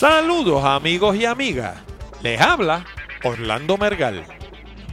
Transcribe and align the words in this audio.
Saludos 0.00 0.64
amigos 0.64 1.14
y 1.14 1.26
amigas. 1.26 1.76
Les 2.22 2.40
habla 2.40 2.86
Orlando 3.22 3.76
Mergal. 3.76 4.24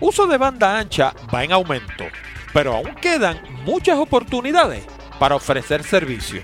Uso 0.01 0.27
de 0.27 0.37
banda 0.37 0.77
ancha 0.77 1.13
va 1.33 1.45
en 1.45 1.53
aumento, 1.53 2.03
pero 2.51 2.75
aún 2.75 2.93
quedan 2.95 3.41
muchas 3.63 3.97
oportunidades 3.99 4.83
para 5.17 5.35
ofrecer 5.35 5.85
servicio. 5.85 6.41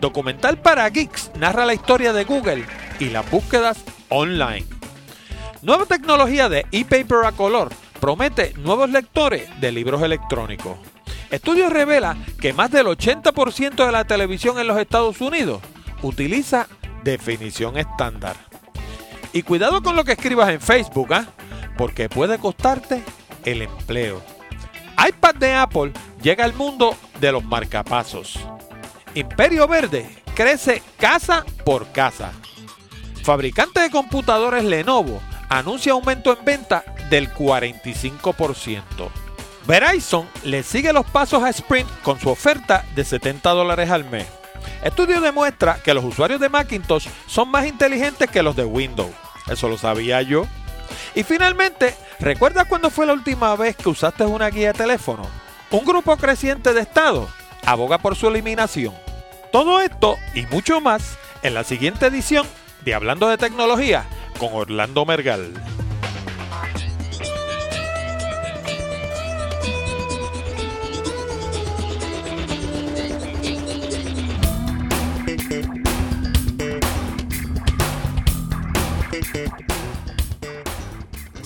Documental 0.00 0.58
para 0.58 0.90
Geeks 0.90 1.30
narra 1.36 1.64
la 1.64 1.74
historia 1.74 2.12
de 2.12 2.24
Google 2.24 2.64
y 2.98 3.10
las 3.10 3.30
búsquedas 3.30 3.84
online. 4.08 4.66
Nueva 5.62 5.86
tecnología 5.86 6.48
de 6.48 6.66
e-paper 6.72 7.26
a 7.26 7.30
color 7.30 7.70
promete 8.00 8.54
nuevos 8.54 8.90
lectores 8.90 9.48
de 9.60 9.70
libros 9.70 10.02
electrónicos. 10.02 10.78
Estudio 11.30 11.70
revela 11.70 12.16
que 12.40 12.52
más 12.52 12.72
del 12.72 12.88
80% 12.88 13.86
de 13.86 13.92
la 13.92 14.04
televisión 14.04 14.58
en 14.58 14.66
los 14.66 14.78
Estados 14.78 15.20
Unidos 15.20 15.62
utiliza 16.02 16.66
definición 17.04 17.76
estándar. 17.76 18.36
Y 19.32 19.42
cuidado 19.42 19.82
con 19.82 19.96
lo 19.96 20.04
que 20.04 20.12
escribas 20.12 20.50
en 20.50 20.60
Facebook, 20.60 21.12
¿ah? 21.12 21.26
porque 21.76 22.08
puede 22.08 22.38
costarte 22.38 23.02
el 23.44 23.62
empleo. 23.62 24.22
iPad 25.06 25.34
de 25.34 25.54
Apple 25.54 25.92
llega 26.22 26.44
al 26.44 26.54
mundo 26.54 26.96
de 27.20 27.32
los 27.32 27.44
marcapasos. 27.44 28.38
Imperio 29.14 29.68
Verde 29.68 30.08
crece 30.34 30.82
casa 30.98 31.44
por 31.64 31.92
casa. 31.92 32.32
Fabricante 33.22 33.80
de 33.80 33.90
computadores 33.90 34.64
Lenovo 34.64 35.20
anuncia 35.48 35.92
aumento 35.92 36.36
en 36.36 36.44
venta 36.44 36.84
del 37.10 37.32
45%. 37.32 38.82
Verizon 39.66 40.28
le 40.44 40.62
sigue 40.62 40.92
los 40.92 41.06
pasos 41.06 41.42
a 41.42 41.48
Sprint 41.50 41.88
con 42.02 42.20
su 42.20 42.28
oferta 42.28 42.84
de 42.94 43.04
70 43.04 43.50
dólares 43.50 43.90
al 43.90 44.04
mes. 44.04 44.26
Estudio 44.82 45.20
demuestra 45.20 45.78
que 45.82 45.94
los 45.94 46.04
usuarios 46.04 46.40
de 46.40 46.48
Macintosh 46.48 47.08
son 47.26 47.50
más 47.50 47.66
inteligentes 47.66 48.30
que 48.30 48.42
los 48.42 48.56
de 48.56 48.64
Windows. 48.64 49.14
Eso 49.50 49.68
lo 49.68 49.78
sabía 49.78 50.22
yo. 50.22 50.46
Y 51.14 51.22
finalmente, 51.22 51.94
¿recuerdas 52.20 52.66
cuándo 52.68 52.90
fue 52.90 53.06
la 53.06 53.12
última 53.12 53.54
vez 53.56 53.76
que 53.76 53.88
usaste 53.88 54.24
una 54.24 54.50
guía 54.50 54.68
de 54.68 54.78
teléfono? 54.78 55.26
Un 55.70 55.84
grupo 55.84 56.16
creciente 56.16 56.72
de 56.72 56.80
estados 56.80 57.30
aboga 57.64 57.98
por 57.98 58.16
su 58.16 58.28
eliminación. 58.28 58.94
Todo 59.52 59.80
esto 59.80 60.16
y 60.34 60.42
mucho 60.46 60.80
más 60.80 61.16
en 61.42 61.54
la 61.54 61.64
siguiente 61.64 62.06
edición 62.06 62.46
de 62.84 62.94
Hablando 62.94 63.28
de 63.28 63.38
Tecnología 63.38 64.04
con 64.38 64.50
Orlando 64.52 65.04
Mergal. 65.06 65.52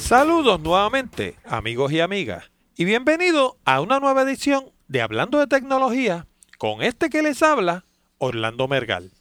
Saludos 0.09 0.59
nuevamente, 0.61 1.37
amigos 1.45 1.93
y 1.93 2.01
amigas, 2.01 2.51
y 2.79 2.87
bienvenido 2.87 3.59
a 3.67 3.83
una 3.83 4.01
nueva 4.01 4.23
edición 4.23 4.73
de 4.87 5.03
Hablando 5.03 5.39
de 5.39 5.47
Tecnología 5.47 6.27
con 6.57 6.81
este 6.81 7.11
que 7.11 7.21
les 7.21 7.43
habla, 7.43 7.85
Orlando 8.17 8.69
Mergal. 8.69 9.13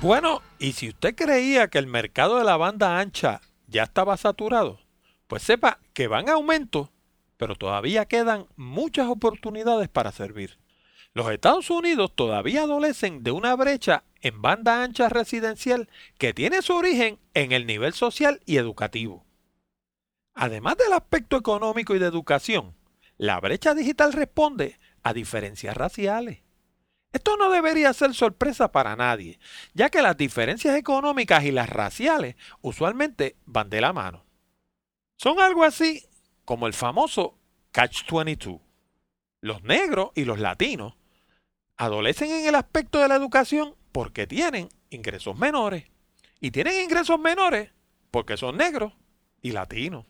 Bueno, 0.00 0.42
y 0.60 0.74
si 0.74 0.90
usted 0.90 1.16
creía 1.16 1.66
que 1.66 1.78
el 1.78 1.88
mercado 1.88 2.38
de 2.38 2.44
la 2.44 2.56
banda 2.56 3.00
ancha 3.00 3.40
ya 3.66 3.82
estaba 3.82 4.16
saturado, 4.16 4.78
pues 5.26 5.42
sepa 5.42 5.80
que 5.92 6.06
va 6.06 6.20
en 6.20 6.28
aumento, 6.28 6.92
pero 7.36 7.56
todavía 7.56 8.06
quedan 8.06 8.46
muchas 8.54 9.08
oportunidades 9.08 9.88
para 9.88 10.12
servir. 10.12 10.60
Los 11.14 11.28
Estados 11.32 11.68
Unidos 11.68 12.12
todavía 12.14 12.62
adolecen 12.62 13.24
de 13.24 13.32
una 13.32 13.56
brecha 13.56 14.04
en 14.20 14.40
banda 14.40 14.84
ancha 14.84 15.08
residencial 15.08 15.88
que 16.16 16.32
tiene 16.32 16.62
su 16.62 16.76
origen 16.76 17.18
en 17.34 17.50
el 17.50 17.66
nivel 17.66 17.92
social 17.92 18.40
y 18.46 18.58
educativo. 18.58 19.26
Además 20.32 20.76
del 20.76 20.92
aspecto 20.92 21.36
económico 21.36 21.96
y 21.96 21.98
de 21.98 22.06
educación, 22.06 22.76
la 23.16 23.40
brecha 23.40 23.74
digital 23.74 24.12
responde 24.12 24.78
a 25.02 25.12
diferencias 25.12 25.76
raciales. 25.76 26.47
Esto 27.12 27.36
no 27.36 27.50
debería 27.50 27.92
ser 27.94 28.14
sorpresa 28.14 28.70
para 28.70 28.94
nadie, 28.94 29.38
ya 29.72 29.88
que 29.88 30.02
las 30.02 30.16
diferencias 30.16 30.76
económicas 30.76 31.44
y 31.44 31.52
las 31.52 31.70
raciales 31.70 32.36
usualmente 32.60 33.36
van 33.46 33.70
de 33.70 33.80
la 33.80 33.92
mano. 33.92 34.24
Son 35.16 35.40
algo 35.40 35.64
así 35.64 36.06
como 36.44 36.66
el 36.66 36.74
famoso 36.74 37.38
Catch-22. 37.72 38.60
Los 39.40 39.62
negros 39.62 40.10
y 40.14 40.24
los 40.24 40.38
latinos 40.38 40.94
adolecen 41.76 42.30
en 42.30 42.46
el 42.46 42.54
aspecto 42.54 42.98
de 42.98 43.08
la 43.08 43.16
educación 43.16 43.74
porque 43.92 44.26
tienen 44.26 44.68
ingresos 44.90 45.36
menores. 45.36 45.84
Y 46.40 46.50
tienen 46.50 46.82
ingresos 46.84 47.18
menores 47.18 47.72
porque 48.10 48.36
son 48.36 48.56
negros 48.56 48.92
y 49.42 49.52
latinos. 49.52 50.06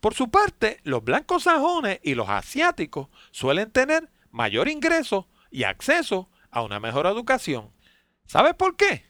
Por 0.00 0.14
su 0.14 0.30
parte, 0.30 0.80
los 0.82 1.02
blancos 1.02 1.44
sajones 1.44 2.00
y 2.02 2.14
los 2.14 2.28
asiáticos 2.28 3.08
suelen 3.30 3.70
tener 3.70 4.10
mayor 4.30 4.68
ingreso 4.68 5.28
y 5.50 5.64
acceso 5.64 6.30
a 6.50 6.62
una 6.62 6.80
mejor 6.80 7.06
educación. 7.06 7.70
¿Sabes 8.26 8.54
por 8.54 8.76
qué? 8.76 9.04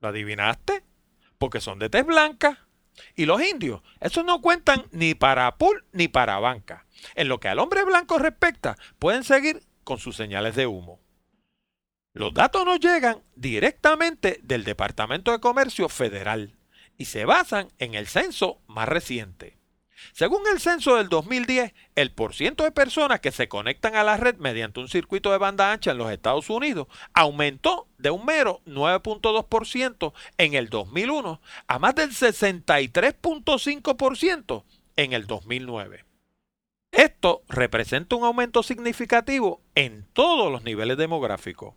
¿Lo 0.00 0.08
adivinaste? 0.08 0.82
Porque 1.38 1.60
son 1.60 1.78
de 1.78 1.90
tez 1.90 2.06
blanca. 2.06 2.66
Y 3.14 3.26
los 3.26 3.42
indios, 3.42 3.82
esos 4.00 4.24
no 4.24 4.40
cuentan 4.40 4.86
ni 4.90 5.14
para 5.14 5.56
pool 5.58 5.84
ni 5.92 6.08
para 6.08 6.38
banca. 6.38 6.86
En 7.14 7.28
lo 7.28 7.40
que 7.40 7.48
al 7.48 7.58
hombre 7.58 7.84
blanco 7.84 8.18
respecta, 8.18 8.76
pueden 8.98 9.22
seguir 9.22 9.62
con 9.84 9.98
sus 9.98 10.16
señales 10.16 10.56
de 10.56 10.66
humo. 10.66 11.00
Los 12.14 12.32
datos 12.32 12.64
nos 12.64 12.80
llegan 12.80 13.22
directamente 13.34 14.40
del 14.42 14.64
Departamento 14.64 15.32
de 15.32 15.40
Comercio 15.40 15.90
Federal 15.90 16.56
y 16.96 17.04
se 17.04 17.26
basan 17.26 17.68
en 17.78 17.94
el 17.94 18.06
censo 18.06 18.62
más 18.66 18.88
reciente. 18.88 19.58
Según 20.12 20.42
el 20.52 20.60
censo 20.60 20.96
del 20.96 21.08
2010, 21.08 21.72
el 21.94 22.12
porciento 22.12 22.64
de 22.64 22.72
personas 22.72 23.20
que 23.20 23.32
se 23.32 23.48
conectan 23.48 23.96
a 23.96 24.04
la 24.04 24.16
red 24.16 24.36
mediante 24.36 24.80
un 24.80 24.88
circuito 24.88 25.32
de 25.32 25.38
banda 25.38 25.72
ancha 25.72 25.92
en 25.92 25.98
los 25.98 26.10
Estados 26.10 26.50
Unidos 26.50 26.88
aumentó 27.14 27.86
de 27.98 28.10
un 28.10 28.24
mero 28.24 28.60
9.2% 28.66 30.12
en 30.38 30.54
el 30.54 30.68
2001 30.68 31.40
a 31.66 31.78
más 31.78 31.94
del 31.94 32.10
63.5% 32.10 34.64
en 34.96 35.12
el 35.12 35.26
2009. 35.26 36.04
Esto 36.92 37.42
representa 37.48 38.16
un 38.16 38.24
aumento 38.24 38.62
significativo 38.62 39.60
en 39.74 40.06
todos 40.12 40.50
los 40.50 40.64
niveles 40.64 40.96
demográficos. 40.96 41.74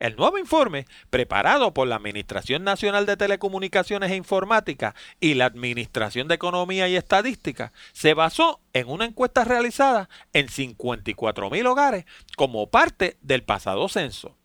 El 0.00 0.14
nuevo 0.14 0.38
informe, 0.38 0.86
preparado 1.10 1.74
por 1.74 1.88
la 1.88 1.96
Administración 1.96 2.62
Nacional 2.62 3.04
de 3.04 3.16
Telecomunicaciones 3.16 4.12
e 4.12 4.16
Informática 4.16 4.94
y 5.18 5.34
la 5.34 5.46
Administración 5.46 6.28
de 6.28 6.36
Economía 6.36 6.88
y 6.88 6.94
Estadística, 6.94 7.72
se 7.92 8.14
basó 8.14 8.60
en 8.74 8.88
una 8.88 9.06
encuesta 9.06 9.42
realizada 9.42 10.08
en 10.32 10.48
54 10.48 11.50
mil 11.50 11.66
hogares 11.66 12.04
como 12.36 12.70
parte 12.70 13.16
del 13.22 13.42
pasado 13.42 13.88
censo. 13.88 14.36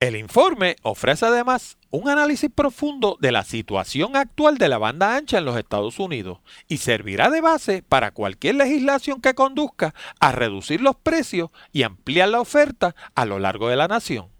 El 0.00 0.16
informe 0.16 0.76
ofrece 0.82 1.26
además 1.26 1.76
un 1.90 2.08
análisis 2.08 2.48
profundo 2.54 3.18
de 3.20 3.32
la 3.32 3.44
situación 3.44 4.16
actual 4.16 4.56
de 4.56 4.68
la 4.68 4.78
banda 4.78 5.16
ancha 5.16 5.36
en 5.36 5.44
los 5.44 5.58
Estados 5.58 5.98
Unidos 5.98 6.38
y 6.66 6.78
servirá 6.78 7.28
de 7.28 7.42
base 7.42 7.82
para 7.82 8.12
cualquier 8.12 8.54
legislación 8.54 9.20
que 9.20 9.34
conduzca 9.34 9.94
a 10.18 10.32
reducir 10.32 10.80
los 10.80 10.96
precios 10.96 11.50
y 11.72 11.82
ampliar 11.82 12.30
la 12.30 12.40
oferta 12.40 12.94
a 13.14 13.26
lo 13.26 13.38
largo 13.38 13.68
de 13.68 13.76
la 13.76 13.88
nación. 13.88 14.37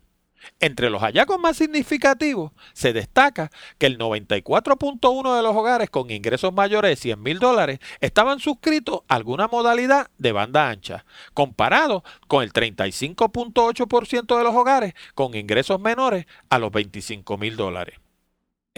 Entre 0.61 0.91
los 0.91 1.03
hallazgos 1.03 1.39
más 1.39 1.57
significativos 1.57 2.53
se 2.73 2.93
destaca 2.93 3.51
que 3.79 3.87
el 3.87 3.99
94.1 3.99 5.37
de 5.37 5.43
los 5.43 5.57
hogares 5.57 5.91
con 5.91 6.11
ingresos 6.11 6.53
mayores 6.53 6.91
de 6.91 6.97
100 6.97 7.23
mil 7.23 7.39
dólares 7.39 7.79
estaban 8.01 8.41
suscritos 8.41 9.01
a 9.09 9.15
alguna 9.15 9.49
modalidad 9.49 10.11
de 10.19 10.33
banda 10.33 10.69
ancha, 10.69 11.05
comparado 11.35 12.05
con 12.27 12.43
el 12.43 12.53
35.8% 12.53 14.37
de 14.39 14.45
los 14.45 14.55
hogares 14.55 14.95
con 15.15 15.35
ingresos 15.35 15.81
menores 15.81 16.27
a 16.51 16.59
los 16.59 16.71
25 16.73 17.39
mil 17.39 17.57
dólares. 17.57 17.99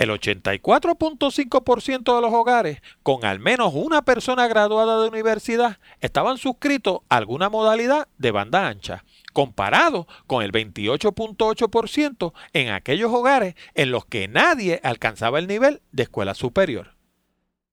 El 0.00 0.08
84.5% 0.08 2.17
de 2.17 2.23
los 2.23 2.32
hogares 2.32 2.81
con 3.02 3.26
al 3.26 3.38
menos 3.38 3.73
una 3.75 4.00
persona 4.00 4.49
graduada 4.49 5.02
de 5.02 5.08
universidad 5.08 5.76
estaban 6.00 6.38
suscritos 6.38 7.00
a 7.11 7.19
alguna 7.19 7.50
modalidad 7.50 8.08
de 8.17 8.31
banda 8.31 8.67
ancha, 8.67 9.05
comparado 9.35 10.08
con 10.26 10.43
el 10.43 10.52
28.8% 10.52 12.32
en 12.55 12.70
aquellos 12.70 13.12
hogares 13.12 13.56
en 13.75 13.91
los 13.91 14.06
que 14.06 14.26
nadie 14.26 14.81
alcanzaba 14.82 15.38
el 15.38 15.47
nivel 15.47 15.82
de 15.93 16.05
escuela 16.05 16.32
superior. 16.32 16.94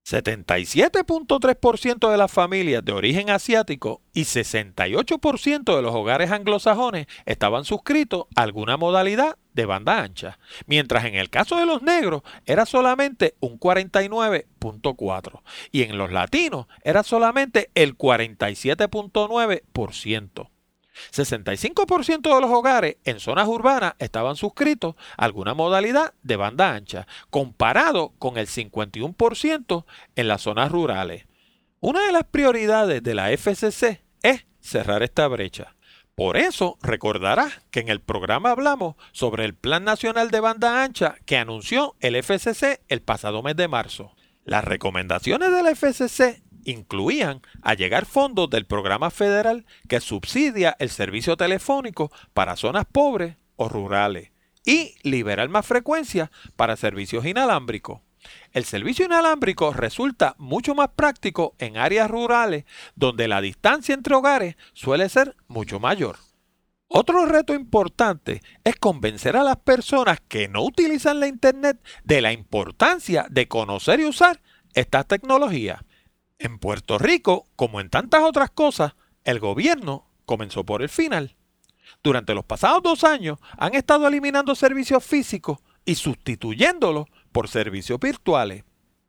77.3% 0.06 2.12
de 2.12 2.18
las 2.18 2.32
familias 2.32 2.84
de 2.84 2.92
origen 2.92 3.30
asiático 3.30 4.02
y 4.14 4.24
68% 4.24 5.76
de 5.76 5.82
los 5.82 5.96
hogares 5.96 6.32
anglosajones 6.32 7.08
estaban 7.26 7.64
suscritos 7.64 8.26
a 8.36 8.42
alguna 8.42 8.76
modalidad 8.76 9.38
de 9.58 9.66
banda 9.66 10.02
ancha, 10.02 10.40
mientras 10.68 11.04
en 11.06 11.16
el 11.16 11.30
caso 11.30 11.58
de 11.58 11.66
los 11.66 11.82
negros 11.82 12.22
era 12.46 12.66
solamente 12.66 13.36
un 13.42 13.60
49.4% 13.60 15.42
y 15.72 15.84
en 15.84 15.98
los 15.98 16.14
latinos 16.14 16.68
era 16.84 17.04
solamente 17.04 17.70
el 17.76 17.98
47.9%. 17.98 20.50
65% 21.12 22.36
de 22.36 22.42
los 22.42 22.50
hogares 22.50 22.98
en 23.04 23.20
zonas 23.20 23.48
urbanas 23.48 23.94
estaban 24.00 24.36
suscritos 24.36 24.96
a 25.18 25.26
alguna 25.26 25.54
modalidad 25.54 26.16
de 26.24 26.38
banda 26.38 26.74
ancha, 26.74 27.06
comparado 27.30 28.14
con 28.18 28.38
el 28.38 28.48
51% 28.48 29.86
en 30.16 30.28
las 30.28 30.42
zonas 30.42 30.72
rurales. 30.72 31.28
Una 31.80 32.04
de 32.06 32.12
las 32.12 32.24
prioridades 32.24 33.04
de 33.04 33.14
la 33.14 33.32
FCC 33.32 34.02
es 34.24 34.48
cerrar 34.60 35.04
esta 35.04 35.28
brecha. 35.28 35.76
Por 36.18 36.36
eso 36.36 36.80
recordarás 36.82 37.62
que 37.70 37.80
en 37.80 37.90
el 37.90 38.02
programa 38.02 38.50
hablamos 38.50 38.96
sobre 39.12 39.46
el 39.46 39.54
Plan 39.54 39.84
Nacional 39.84 40.32
de 40.32 40.40
Banda 40.40 40.84
Ancha 40.84 41.18
que 41.28 41.38
anunció 41.38 41.96
el 42.00 42.16
FCC 42.16 42.82
el 42.88 43.04
pasado 43.04 43.44
mes 43.44 43.56
de 43.56 43.68
marzo. 43.68 44.16
Las 44.44 44.64
recomendaciones 44.64 45.52
del 45.52 45.68
FCC 45.76 46.42
incluían 46.66 47.44
allegar 47.62 48.08
fondos 48.08 48.50
del 48.50 48.66
programa 48.66 49.12
federal 49.12 49.68
que 49.88 50.00
subsidia 50.00 50.76
el 50.80 50.90
servicio 50.90 51.38
telefónico 51.38 52.12
para 52.34 52.56
zonas 52.56 52.86
pobres 52.92 53.38
o 53.56 53.70
rurales 53.70 54.32
y 54.66 54.96
liberar 55.04 55.50
más 55.50 55.68
frecuencia 55.68 56.32
para 56.56 56.78
servicios 56.78 57.28
inalámbricos. 57.28 58.02
El 58.52 58.66
servicio 58.66 59.06
inalámbrico 59.06 59.74
resulta 59.74 60.36
mucho 60.38 60.76
más 60.76 60.90
práctico 60.96 61.56
en 61.60 61.78
áreas 61.78 62.10
rurales 62.10 62.66
donde 62.96 63.28
la 63.28 63.42
distancia 63.42 63.94
entre 63.94 64.16
hogares 64.16 64.56
suele 64.74 65.10
ser 65.10 65.36
mucho 65.48 65.80
mayor. 65.80 66.18
Otro 66.90 67.26
reto 67.26 67.54
importante 67.54 68.42
es 68.64 68.78
convencer 68.78 69.36
a 69.36 69.44
las 69.44 69.58
personas 69.58 70.20
que 70.28 70.48
no 70.48 70.64
utilizan 70.64 71.20
la 71.20 71.28
Internet 71.28 71.80
de 72.06 72.22
la 72.22 72.32
importancia 72.32 73.28
de 73.30 73.48
conocer 73.48 74.00
y 74.00 74.06
usar 74.06 74.42
estas 74.74 75.06
tecnologías. 75.06 75.82
En 76.40 76.60
Puerto 76.60 76.98
Rico, 76.98 77.46
como 77.56 77.82
en 77.82 77.90
tantas 77.90 78.22
otras 78.22 78.52
cosas, 78.52 78.94
el 79.26 79.40
gobierno 79.40 80.08
comenzó 80.26 80.64
por 80.64 80.82
el 80.82 80.90
final. 80.90 81.36
Durante 82.04 82.34
los 82.34 82.46
pasados 82.46 82.84
dos 82.84 83.04
años 83.04 83.40
han 83.58 83.76
estado 83.76 84.08
eliminando 84.08 84.56
servicios 84.56 85.04
físicos 85.04 85.60
y 85.84 85.96
sustituyéndolos 85.96 87.08
por 87.38 87.50
servicios 87.50 88.00
virtuales. 88.00 88.64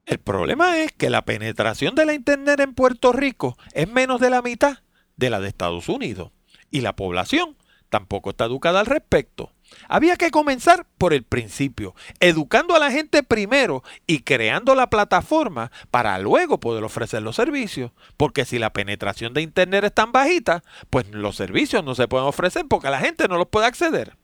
El 0.05 0.19
problema 0.19 0.81
es 0.81 0.93
que 0.93 1.09
la 1.09 1.25
penetración 1.25 1.95
de 1.95 2.05
la 2.05 2.13
Internet 2.13 2.61
en 2.61 2.75
Puerto 2.75 3.11
Rico 3.11 3.57
es 3.73 3.91
menos 3.91 4.21
de 4.21 4.29
la 4.29 4.43
mitad 4.43 4.81
de 5.17 5.31
la 5.31 5.41
de 5.41 5.49
Estados 5.49 5.89
Unidos 5.89 6.31
y 6.71 6.83
la 6.83 6.95
población 6.95 7.57
tampoco 7.89 8.29
está 8.29 8.45
educada 8.45 8.81
al 8.81 8.85
respecto. 8.85 9.55
Había 9.89 10.17
que 10.17 10.31
comenzar 10.31 10.87
por 10.99 11.15
el 11.15 11.23
principio, 11.23 11.95
educando 12.21 12.77
a 12.77 12.79
la 12.79 12.91
gente 12.91 13.23
primero 13.23 13.83
y 14.07 14.19
creando 14.19 14.75
la 14.75 14.91
plataforma 14.91 15.73
para 15.91 16.19
luego 16.19 16.61
poder 16.61 16.85
ofrecer 16.85 17.23
los 17.23 17.37
servicios. 17.37 17.93
Porque 18.19 18.45
si 18.45 18.59
la 18.59 18.75
penetración 18.75 19.33
de 19.33 19.41
Internet 19.41 19.85
es 19.85 19.95
tan 19.95 20.13
bajita, 20.13 20.63
pues 20.91 21.09
los 21.13 21.35
servicios 21.35 21.83
no 21.83 21.95
se 21.95 22.09
pueden 22.09 22.27
ofrecer 22.27 22.67
porque 22.69 22.91
la 22.91 23.01
gente 23.01 23.27
no 23.27 23.39
los 23.39 23.49
puede 23.49 23.65
acceder. 23.65 24.19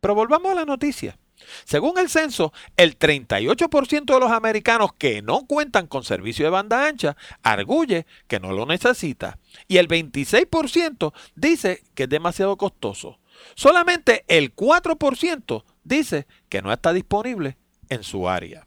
Pero 0.00 0.14
volvamos 0.14 0.52
a 0.52 0.54
la 0.54 0.64
noticia. 0.64 1.18
Según 1.64 1.98
el 1.98 2.08
censo, 2.08 2.52
el 2.76 2.98
38% 2.98 4.04
de 4.04 4.20
los 4.20 4.30
americanos 4.30 4.92
que 4.94 5.22
no 5.22 5.46
cuentan 5.46 5.86
con 5.86 6.04
servicio 6.04 6.44
de 6.44 6.50
banda 6.50 6.86
ancha 6.86 7.16
arguye 7.42 8.06
que 8.26 8.40
no 8.40 8.52
lo 8.52 8.66
necesita 8.66 9.38
y 9.68 9.78
el 9.78 9.88
26% 9.88 11.12
dice 11.34 11.82
que 11.94 12.04
es 12.04 12.08
demasiado 12.08 12.56
costoso. 12.56 13.18
Solamente 13.54 14.24
el 14.28 14.54
4% 14.54 15.64
dice 15.84 16.26
que 16.48 16.62
no 16.62 16.72
está 16.72 16.92
disponible 16.92 17.56
en 17.88 18.02
su 18.02 18.28
área. 18.28 18.66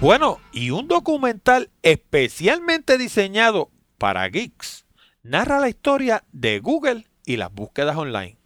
Bueno, 0.00 0.38
y 0.52 0.70
un 0.70 0.86
documental 0.86 1.70
especialmente 1.82 2.98
diseñado 2.98 3.70
para 3.96 4.28
geeks 4.28 4.84
narra 5.22 5.60
la 5.60 5.70
historia 5.70 6.24
de 6.30 6.58
Google 6.58 7.06
y 7.24 7.36
las 7.36 7.52
búsquedas 7.52 7.96
online. 7.96 8.36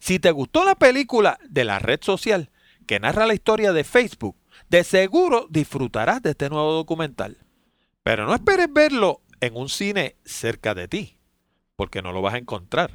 Si 0.00 0.18
te 0.18 0.30
gustó 0.30 0.64
la 0.64 0.74
película 0.74 1.38
de 1.48 1.64
la 1.64 1.78
red 1.78 2.00
social 2.02 2.50
que 2.86 3.00
narra 3.00 3.26
la 3.26 3.34
historia 3.34 3.72
de 3.72 3.84
Facebook, 3.84 4.36
de 4.68 4.84
seguro 4.84 5.46
disfrutarás 5.50 6.22
de 6.22 6.30
este 6.30 6.48
nuevo 6.48 6.72
documental. 6.72 7.38
Pero 8.02 8.26
no 8.26 8.34
esperes 8.34 8.72
verlo 8.72 9.22
en 9.40 9.56
un 9.56 9.68
cine 9.68 10.16
cerca 10.24 10.74
de 10.74 10.88
ti 10.88 11.18
porque 11.78 12.02
no 12.02 12.12
lo 12.12 12.20
vas 12.22 12.34
a 12.34 12.38
encontrar. 12.38 12.90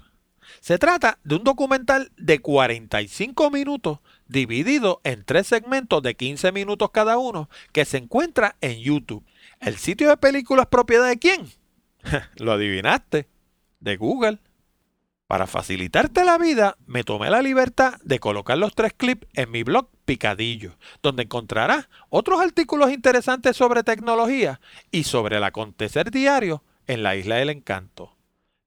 Se 0.60 0.78
trata 0.78 1.18
de 1.24 1.36
un 1.36 1.46
documental 1.46 2.12
de 2.18 2.40
45 2.40 3.50
minutos 3.50 4.00
dividido 4.28 5.00
en 5.06 5.24
tres 5.24 5.48
segmentos 5.48 6.04
de 6.04 6.16
15 6.16 6.52
minutos 6.52 6.92
cada 6.92 7.18
uno 7.18 7.50
que 7.72 7.86
se 7.86 7.98
encuentra 7.98 8.58
en 8.60 8.80
YouTube. 8.80 9.26
¿El 9.62 9.78
sitio 9.78 10.10
de 10.10 10.18
películas 10.18 10.68
propiedad 10.68 11.08
de 11.08 11.18
quién? 11.18 11.48
lo 12.36 12.52
adivinaste, 12.52 13.30
de 13.80 13.96
Google. 13.96 14.40
Para 15.34 15.48
facilitarte 15.48 16.24
la 16.26 16.38
vida, 16.38 16.78
me 16.86 17.04
tomé 17.04 17.32
la 17.32 17.42
libertad 17.42 17.96
de 18.04 18.20
colocar 18.20 18.56
los 18.56 18.76
tres 18.76 18.94
clips 18.94 19.28
en 19.34 19.50
mi 19.50 19.64
blog 19.64 19.90
Picadillo, 20.06 20.78
donde 21.02 21.24
encontrarás 21.24 21.90
otros 22.10 22.40
artículos 22.40 22.92
interesantes 22.92 23.58
sobre 23.58 23.82
tecnología 23.82 24.62
y 24.92 25.06
sobre 25.06 25.38
el 25.38 25.44
acontecer 25.44 26.12
diario 26.12 26.62
en 26.86 27.02
la 27.02 27.16
Isla 27.16 27.38
del 27.38 27.50
Encanto. 27.50 28.16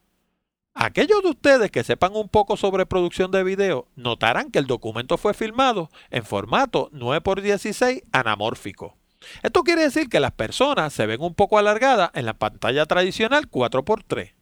Aquellos 0.75 1.23
de 1.23 1.31
ustedes 1.31 1.71
que 1.71 1.85
sepan 1.85 2.17
un 2.17 2.29
poco 2.29 2.57
sobre 2.57 2.85
producción 2.85 3.31
de 3.31 3.45
video 3.45 3.87
notarán 3.95 4.51
que 4.51 4.59
el 4.59 4.67
documento 4.67 5.17
fue 5.17 5.33
filmado 5.33 5.89
en 6.11 6.25
formato 6.25 6.91
9x16 6.93 8.03
anamórfico. 8.13 8.97
Esto 9.43 9.63
quiere 9.63 9.83
decir 9.83 10.09
que 10.09 10.21
las 10.21 10.33
personas 10.33 10.93
se 10.93 11.07
ven 11.07 11.23
un 11.23 11.35
poco 11.35 11.59
alargadas 11.59 12.11
en 12.15 12.27
la 12.27 12.35
pantalla 12.35 12.85
tradicional 12.87 13.49
4x3. 13.49 14.35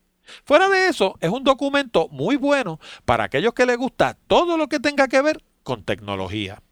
Fuera 0.45 0.69
de 0.69 0.89
eso, 0.89 1.17
es 1.21 1.31
un 1.31 1.45
documento 1.45 2.09
muy 2.09 2.37
bueno 2.37 2.81
para 3.05 3.25
aquellos 3.25 3.53
que 3.53 3.67
les 3.67 3.77
gusta 3.77 4.17
todo 4.27 4.57
lo 4.57 4.69
que 4.69 4.81
tenga 4.81 5.09
que 5.09 5.21
ver 5.21 5.45
con 5.62 5.85
tecnología. 5.85 6.62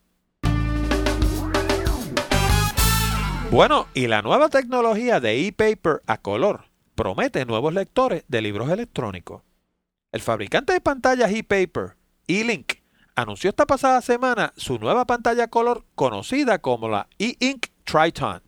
Bueno, 3.51 3.89
y 3.95 4.07
la 4.07 4.23
nueva 4.23 4.49
tecnología 4.49 5.21
de 5.21 5.47
e-paper 5.47 6.03
a 6.07 6.19
color 6.19 6.65
promete 6.95 7.45
nuevos 7.45 7.75
lectores 7.75 8.25
de 8.27 8.43
libros 8.43 8.71
electrónicos. 8.71 9.43
El 10.13 10.23
fabricante 10.23 10.73
de 10.73 10.81
pantallas 10.81 11.31
e-paper, 11.31 11.95
E-Link, 12.27 12.73
anunció 13.15 13.49
esta 13.49 13.65
pasada 13.65 14.01
semana 14.01 14.53
su 14.57 14.81
nueva 14.81 15.05
pantalla 15.05 15.47
color 15.47 15.85
conocida 15.95 16.59
como 16.59 16.89
la 16.89 17.07
E-Ink 17.21 17.69
Triton. 17.85 18.43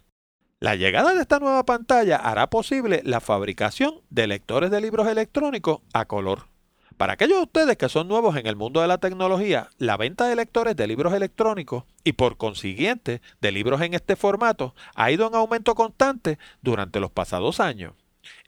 La 0.58 0.74
llegada 0.74 1.14
de 1.14 1.20
esta 1.20 1.38
nueva 1.38 1.64
pantalla 1.64 2.16
hará 2.16 2.50
posible 2.50 3.00
la 3.04 3.20
fabricación 3.20 4.00
de 4.10 4.26
lectores 4.26 4.72
de 4.72 4.80
libros 4.80 5.06
electrónicos 5.06 5.78
a 5.92 6.06
color. 6.06 6.48
Para 6.96 7.12
aquellos 7.12 7.38
de 7.38 7.44
ustedes 7.44 7.76
que 7.76 7.88
son 7.88 8.08
nuevos 8.08 8.36
en 8.36 8.48
el 8.48 8.56
mundo 8.56 8.80
de 8.80 8.88
la 8.88 8.98
tecnología, 8.98 9.70
la 9.78 9.96
venta 9.96 10.26
de 10.26 10.34
lectores 10.34 10.74
de 10.74 10.88
libros 10.88 11.14
electrónicos 11.14 11.84
y 12.02 12.14
por 12.14 12.38
consiguiente 12.38 13.22
de 13.40 13.52
libros 13.52 13.80
en 13.82 13.94
este 13.94 14.16
formato 14.16 14.74
ha 14.96 15.12
ido 15.12 15.28
en 15.28 15.36
aumento 15.36 15.76
constante 15.76 16.40
durante 16.60 16.98
los 16.98 17.12
pasados 17.12 17.60
años. 17.60 17.94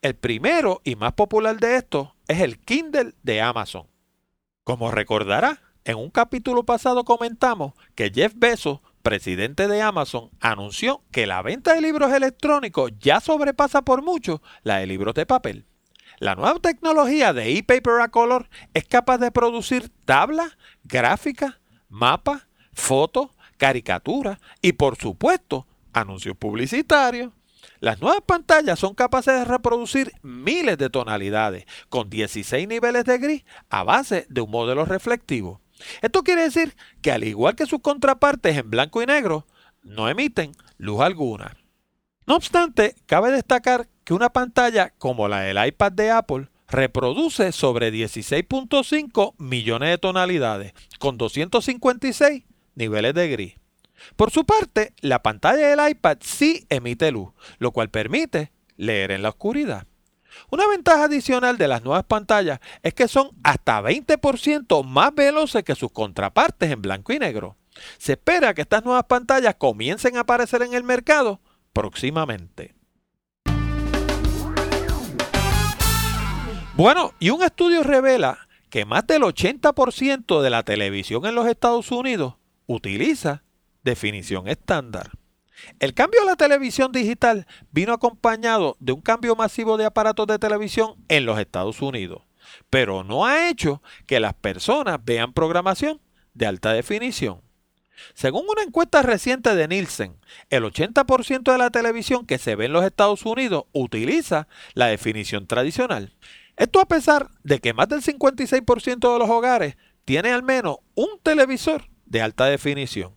El 0.02 0.14
primero 0.14 0.81
y 0.85 0.97
más 0.97 1.12
popular 1.12 1.57
de 1.59 1.76
estos 1.76 2.09
es 2.28 2.40
el 2.40 2.59
Kindle 2.59 3.14
de 3.23 3.40
Amazon. 3.40 3.87
Como 4.64 4.90
recordará, 4.90 5.62
en 5.85 5.97
un 5.97 6.11
capítulo 6.11 6.64
pasado 6.64 7.04
comentamos 7.04 7.75
que 7.95 8.11
Jeff 8.14 8.33
Bezos 8.37 8.81
presidente 9.04 9.69
de 9.69 9.83
Amazon, 9.83 10.31
anunció 10.40 11.02
que 11.12 11.26
la 11.26 11.43
venta 11.43 11.75
de 11.75 11.83
libros 11.83 12.11
electrónicos 12.12 12.90
ya 12.99 13.21
sobrepasa 13.21 13.83
por 13.83 14.02
mucho 14.02 14.43
la 14.62 14.78
de 14.78 14.87
libros 14.87 15.14
de 15.14 15.26
papel. 15.26 15.66
La 16.19 16.35
nueva 16.35 16.59
tecnología 16.59 17.35
de 17.35 17.54
e-paper 17.54 18.00
a 18.00 18.09
color 18.09 18.49
es 18.73 18.87
capaz 18.87 19.19
de 19.19 19.31
producir 19.31 19.90
tablas, 20.07 20.57
gráficas, 20.85 21.61
mapas, 21.90 22.47
fotos, 22.73 23.28
caricaturas 23.59 24.38
y 24.62 24.73
por 24.73 24.97
supuesto 24.97 25.66
anuncios 25.93 26.37
publicitarios. 26.37 27.31
Las 27.85 28.00
nuevas 28.00 28.23
pantallas 28.25 28.79
son 28.79 28.95
capaces 28.95 29.35
de 29.35 29.45
reproducir 29.45 30.11
miles 30.23 30.79
de 30.79 30.88
tonalidades 30.88 31.67
con 31.91 32.09
16 32.09 32.67
niveles 32.67 33.05
de 33.05 33.19
gris 33.19 33.45
a 33.69 33.83
base 33.83 34.25
de 34.31 34.41
un 34.41 34.50
modelo 34.50 34.87
reflectivo. 34.87 35.61
Esto 36.00 36.23
quiere 36.23 36.45
decir 36.45 36.76
que 37.03 37.12
al 37.12 37.25
igual 37.25 37.57
que 37.57 37.67
sus 37.67 37.83
contrapartes 37.83 38.57
en 38.57 38.71
blanco 38.71 39.03
y 39.03 39.07
negro, 39.07 39.47
no 39.83 40.09
emiten 40.09 40.53
luz 40.79 41.03
alguna. 41.03 41.59
No 42.26 42.37
obstante, 42.37 42.97
cabe 43.05 43.31
destacar 43.31 43.87
que 44.05 44.14
una 44.14 44.31
pantalla 44.31 44.95
como 44.97 45.29
la 45.29 45.41
del 45.41 45.62
iPad 45.67 45.93
de 45.93 46.11
Apple 46.11 46.49
reproduce 46.69 47.53
sobre 47.53 47.93
16.5 47.93 49.35
millones 49.37 49.91
de 49.91 49.99
tonalidades, 49.99 50.73
con 50.99 51.19
256 51.19 52.45
niveles 52.76 53.12
de 53.12 53.29
gris. 53.29 53.63
Por 54.16 54.30
su 54.30 54.44
parte, 54.44 54.92
la 55.00 55.22
pantalla 55.22 55.68
del 55.68 55.90
iPad 55.90 56.18
sí 56.20 56.66
emite 56.68 57.10
luz, 57.10 57.30
lo 57.58 57.72
cual 57.72 57.90
permite 57.90 58.52
leer 58.76 59.10
en 59.10 59.22
la 59.22 59.30
oscuridad. 59.30 59.86
Una 60.50 60.66
ventaja 60.66 61.04
adicional 61.04 61.58
de 61.58 61.68
las 61.68 61.84
nuevas 61.84 62.04
pantallas 62.04 62.60
es 62.82 62.94
que 62.94 63.08
son 63.08 63.30
hasta 63.42 63.80
20% 63.80 64.84
más 64.84 65.14
veloces 65.14 65.62
que 65.62 65.74
sus 65.74 65.92
contrapartes 65.92 66.70
en 66.70 66.82
blanco 66.82 67.12
y 67.12 67.18
negro. 67.18 67.56
Se 67.98 68.12
espera 68.12 68.54
que 68.54 68.62
estas 68.62 68.84
nuevas 68.84 69.04
pantallas 69.04 69.56
comiencen 69.56 70.16
a 70.16 70.20
aparecer 70.20 70.62
en 70.62 70.74
el 70.74 70.84
mercado 70.84 71.40
próximamente. 71.72 72.74
Bueno, 76.76 77.12
y 77.20 77.30
un 77.30 77.42
estudio 77.42 77.84
revela 77.84 78.48
que 78.68 78.84
más 78.84 79.06
del 79.06 79.22
80% 79.22 80.40
de 80.40 80.50
la 80.50 80.64
televisión 80.64 81.24
en 81.26 81.36
los 81.36 81.46
Estados 81.46 81.92
Unidos 81.92 82.34
utiliza 82.66 83.43
definición 83.85 84.49
estándar. 84.49 85.11
El 85.79 85.95
cambio 85.95 86.23
a 86.23 86.25
la 86.25 86.37
televisión 86.37 86.93
digital 86.93 87.47
vino 87.71 87.93
acompañado 87.93 88.76
de 88.81 88.93
un 88.93 89.00
cambio 89.00 89.37
masivo 89.37 89.76
de 89.76 89.85
aparatos 89.85 90.26
de 90.26 90.38
televisión 90.38 90.97
en 91.09 91.26
los 91.26 91.38
Estados 91.38 91.81
Unidos, 91.81 92.23
pero 92.71 93.05
no 93.05 93.25
ha 93.25 93.49
hecho 93.49 93.83
que 94.07 94.21
las 94.21 94.35
personas 94.35 94.99
vean 95.05 95.33
programación 95.33 96.00
de 96.35 96.47
alta 96.47 96.73
definición. 96.73 97.41
Según 98.14 98.47
una 98.49 98.62
encuesta 98.62 99.03
reciente 99.03 99.55
de 99.55 99.69
Nielsen, 99.69 100.17
el 100.50 100.64
80% 100.64 101.53
de 101.53 101.59
la 101.59 101.71
televisión 101.71 102.26
que 102.26 102.38
se 102.38 102.57
ve 102.57 102.67
en 102.67 102.73
los 102.73 102.85
Estados 102.85 103.25
Unidos 103.25 103.64
utiliza 103.73 104.49
la 104.75 104.88
definición 104.88 105.47
tradicional. 105.47 106.12
Esto 106.57 106.81
a 106.81 106.87
pesar 106.87 107.31
de 107.43 107.61
que 107.61 107.73
más 107.73 107.88
del 107.88 108.03
56% 108.03 109.12
de 109.12 109.19
los 109.19 109.31
hogares 109.31 109.76
tiene 110.05 110.33
al 110.33 110.43
menos 110.43 110.79
un 110.95 111.09
televisor 111.23 111.88
de 112.05 112.23
alta 112.23 112.47
definición. 112.47 113.14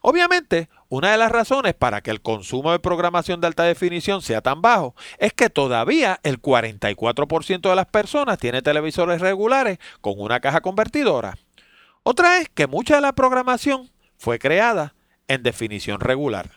Obviamente, 0.00 0.68
una 0.88 1.12
de 1.12 1.18
las 1.18 1.32
razones 1.32 1.74
para 1.74 2.00
que 2.00 2.10
el 2.10 2.22
consumo 2.22 2.72
de 2.72 2.78
programación 2.78 3.40
de 3.40 3.46
alta 3.46 3.64
definición 3.64 4.22
sea 4.22 4.40
tan 4.40 4.62
bajo 4.62 4.94
es 5.18 5.32
que 5.32 5.50
todavía 5.50 6.20
el 6.22 6.40
44% 6.40 7.68
de 7.68 7.76
las 7.76 7.86
personas 7.86 8.38
tiene 8.38 8.62
televisores 8.62 9.20
regulares 9.20 9.78
con 10.00 10.14
una 10.16 10.40
caja 10.40 10.60
convertidora. 10.60 11.36
Otra 12.02 12.38
es 12.38 12.48
que 12.48 12.66
mucha 12.66 12.96
de 12.96 13.00
la 13.02 13.12
programación 13.12 13.90
fue 14.16 14.38
creada 14.38 14.94
en 15.26 15.42
definición 15.42 16.00
regular. 16.00 16.50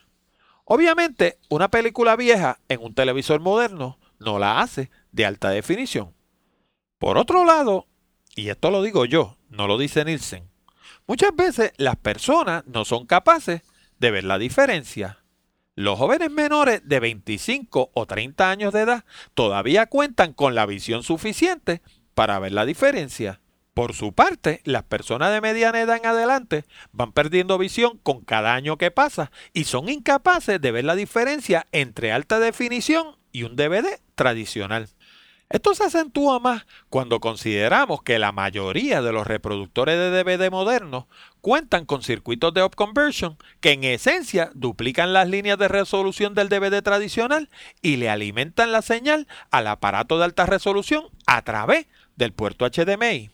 Obviamente, 0.65 1.37
una 1.49 1.69
película 1.69 2.15
vieja 2.15 2.59
en 2.69 2.81
un 2.81 2.93
televisor 2.93 3.41
moderno 3.41 3.99
no 4.19 4.39
la 4.39 4.61
hace 4.61 4.91
de 5.11 5.25
alta 5.25 5.49
definición. 5.49 6.13
Por 6.99 7.17
otro 7.17 7.43
lado, 7.43 7.87
y 8.35 8.49
esto 8.49 8.69
lo 8.71 8.81
digo 8.83 9.05
yo, 9.05 9.37
no 9.49 9.67
lo 9.67 9.77
dice 9.77 10.05
Nielsen, 10.05 10.50
Muchas 11.07 11.35
veces 11.35 11.73
las 11.77 11.95
personas 11.95 12.63
no 12.67 12.85
son 12.85 13.05
capaces 13.05 13.61
de 13.99 14.11
ver 14.11 14.23
la 14.23 14.37
diferencia. 14.37 15.19
Los 15.75 15.97
jóvenes 15.97 16.31
menores 16.31 16.81
de 16.85 16.99
25 16.99 17.91
o 17.93 18.05
30 18.05 18.49
años 18.49 18.73
de 18.73 18.81
edad 18.81 19.05
todavía 19.33 19.85
cuentan 19.85 20.33
con 20.33 20.53
la 20.53 20.65
visión 20.65 21.03
suficiente 21.03 21.81
para 22.13 22.39
ver 22.39 22.51
la 22.51 22.65
diferencia. 22.65 23.41
Por 23.73 23.93
su 23.93 24.13
parte, 24.13 24.61
las 24.65 24.83
personas 24.83 25.31
de 25.31 25.39
mediana 25.39 25.79
edad 25.79 25.95
en 25.95 26.05
adelante 26.05 26.65
van 26.91 27.13
perdiendo 27.13 27.57
visión 27.57 27.97
con 28.03 28.21
cada 28.21 28.53
año 28.53 28.77
que 28.77 28.91
pasa 28.91 29.31
y 29.53 29.63
son 29.63 29.87
incapaces 29.87 30.59
de 30.59 30.71
ver 30.71 30.83
la 30.83 30.95
diferencia 30.95 31.67
entre 31.71 32.11
alta 32.11 32.39
definición 32.39 33.15
y 33.31 33.43
un 33.43 33.55
DVD 33.55 34.01
tradicional. 34.15 34.89
Esto 35.51 35.75
se 35.75 35.83
acentúa 35.83 36.39
más 36.39 36.65
cuando 36.89 37.19
consideramos 37.19 38.03
que 38.03 38.19
la 38.19 38.31
mayoría 38.31 39.01
de 39.01 39.11
los 39.11 39.27
reproductores 39.27 39.97
de 39.97 40.09
DVD 40.09 40.49
modernos 40.49 41.07
cuentan 41.41 41.85
con 41.85 42.03
circuitos 42.03 42.53
de 42.53 42.63
upconversion 42.63 43.37
que 43.59 43.73
en 43.73 43.83
esencia 43.83 44.49
duplican 44.55 45.11
las 45.11 45.27
líneas 45.27 45.57
de 45.57 45.67
resolución 45.67 46.35
del 46.35 46.47
DVD 46.47 46.81
tradicional 46.81 47.49
y 47.81 47.97
le 47.97 48.09
alimentan 48.09 48.71
la 48.71 48.81
señal 48.81 49.27
al 49.49 49.67
aparato 49.67 50.17
de 50.17 50.23
alta 50.23 50.45
resolución 50.45 51.09
a 51.27 51.41
través 51.41 51.87
del 52.15 52.31
puerto 52.31 52.65
HDMI. 52.65 53.31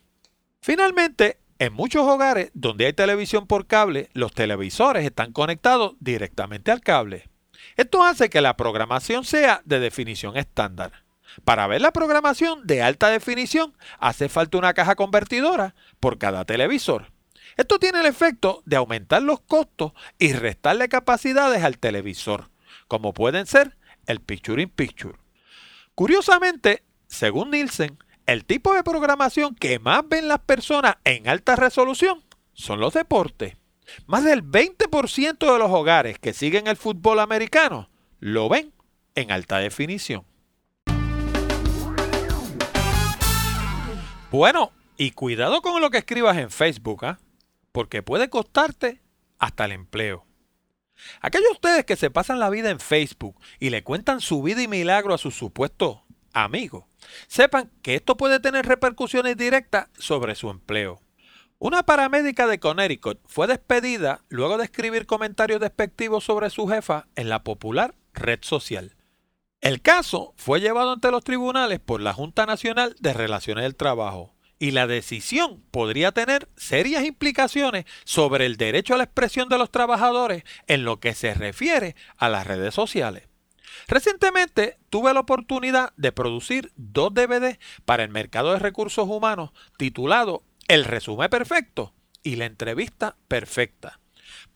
Finalmente, 0.59 1.37
en 1.59 1.71
muchos 1.73 2.01
hogares 2.01 2.49
donde 2.55 2.87
hay 2.87 2.93
televisión 2.93 3.45
por 3.45 3.67
cable, 3.67 4.09
los 4.13 4.33
televisores 4.33 5.05
están 5.05 5.33
conectados 5.33 5.93
directamente 5.99 6.71
al 6.71 6.81
cable. 6.81 7.29
Esto 7.75 8.03
hace 8.03 8.31
que 8.31 8.41
la 8.41 8.57
programación 8.57 9.23
sea 9.23 9.61
de 9.65 9.79
definición 9.79 10.35
estándar. 10.35 11.06
Para 11.43 11.67
ver 11.67 11.81
la 11.81 11.91
programación 11.91 12.65
de 12.65 12.81
alta 12.81 13.09
definición 13.09 13.73
hace 13.99 14.29
falta 14.29 14.57
una 14.57 14.73
caja 14.73 14.95
convertidora 14.95 15.75
por 15.99 16.17
cada 16.17 16.45
televisor. 16.45 17.11
Esto 17.55 17.79
tiene 17.79 18.01
el 18.01 18.05
efecto 18.05 18.61
de 18.65 18.75
aumentar 18.75 19.21
los 19.21 19.39
costos 19.41 19.93
y 20.19 20.33
restarle 20.33 20.89
capacidades 20.89 21.63
al 21.63 21.79
televisor, 21.79 22.49
como 22.87 23.13
pueden 23.13 23.45
ser 23.47 23.77
el 24.05 24.19
Picture 24.19 24.61
in 24.61 24.69
Picture. 24.69 25.17
Curiosamente, 25.95 26.83
según 27.07 27.51
Nielsen, 27.51 27.97
el 28.27 28.45
tipo 28.45 28.73
de 28.73 28.83
programación 28.83 29.55
que 29.55 29.79
más 29.79 30.07
ven 30.07 30.27
las 30.27 30.39
personas 30.39 30.97
en 31.03 31.27
alta 31.27 31.55
resolución 31.55 32.23
son 32.53 32.79
los 32.79 32.93
deportes. 32.93 33.55
Más 34.05 34.23
del 34.23 34.43
20% 34.43 35.37
de 35.37 35.59
los 35.59 35.71
hogares 35.71 36.19
que 36.19 36.33
siguen 36.33 36.67
el 36.67 36.75
fútbol 36.75 37.19
americano 37.19 37.89
lo 38.19 38.49
ven 38.49 38.73
en 39.15 39.31
alta 39.31 39.59
definición. 39.59 40.25
Bueno, 44.29 44.73
y 44.97 45.11
cuidado 45.11 45.61
con 45.61 45.79
lo 45.79 45.89
que 45.89 45.99
escribas 45.99 46.37
en 46.37 46.51
Facebook, 46.51 47.05
¿ah? 47.05 47.17
porque 47.71 48.03
puede 48.03 48.29
costarte 48.29 49.01
hasta 49.39 49.63
el 49.63 49.71
empleo. 49.71 50.25
Aquellos 51.21 51.51
ustedes 51.51 51.85
que 51.85 51.95
se 51.95 52.11
pasan 52.11 52.39
la 52.39 52.49
vida 52.49 52.69
en 52.69 52.81
Facebook 52.81 53.39
y 53.57 53.69
le 53.69 53.83
cuentan 53.83 54.19
su 54.19 54.43
vida 54.43 54.61
y 54.61 54.67
milagro 54.67 55.13
a 55.13 55.17
sus 55.17 55.35
supuestos 55.35 55.99
amigos, 56.33 56.83
sepan 57.27 57.71
que 57.81 57.95
esto 57.95 58.17
puede 58.17 58.41
tener 58.41 58.65
repercusiones 58.65 59.37
directas 59.37 59.87
sobre 59.97 60.35
su 60.35 60.49
empleo. 60.49 60.99
Una 61.57 61.83
paramédica 61.83 62.47
de 62.47 62.59
Connecticut 62.59 63.21
fue 63.25 63.47
despedida 63.47 64.25
luego 64.27 64.57
de 64.57 64.65
escribir 64.65 65.05
comentarios 65.05 65.61
despectivos 65.61 66.25
sobre 66.25 66.49
su 66.49 66.67
jefa 66.67 67.07
en 67.15 67.29
la 67.29 67.43
popular 67.45 67.95
red 68.13 68.39
social. 68.41 68.96
El 69.61 69.81
caso 69.81 70.33
fue 70.37 70.59
llevado 70.59 70.91
ante 70.91 71.09
los 71.09 71.23
tribunales 71.23 71.79
por 71.79 71.99
la 71.99 72.13
Junta 72.13 72.45
Nacional 72.45 72.95
de 72.99 73.13
Relaciones 73.13 73.63
del 73.63 73.75
Trabajo 73.75 74.35
y 74.59 74.71
la 74.71 74.85
decisión 74.85 75.63
podría 75.71 76.11
tener 76.11 76.47
serias 76.57 77.05
implicaciones 77.05 77.85
sobre 78.03 78.45
el 78.45 78.57
derecho 78.57 78.93
a 78.93 78.97
la 78.97 79.03
expresión 79.03 79.49
de 79.49 79.57
los 79.57 79.71
trabajadores 79.71 80.43
en 80.67 80.83
lo 80.83 80.99
que 80.99 81.15
se 81.15 81.33
refiere 81.33 81.95
a 82.17 82.29
las 82.29 82.45
redes 82.45 82.73
sociales. 82.73 83.27
Recientemente 83.87 84.77
tuve 84.89 85.13
la 85.13 85.21
oportunidad 85.21 85.91
de 85.97 86.11
producir 86.11 86.71
dos 86.75 87.13
DVD 87.13 87.59
para 87.85 88.03
el 88.03 88.09
mercado 88.09 88.53
de 88.53 88.59
recursos 88.59 89.07
humanos 89.07 89.51
titulado 89.77 90.43
El 90.67 90.85
resumen 90.85 91.29
perfecto 91.29 91.93
y 92.23 92.35
la 92.35 92.45
entrevista 92.45 93.17
perfecta. 93.27 93.99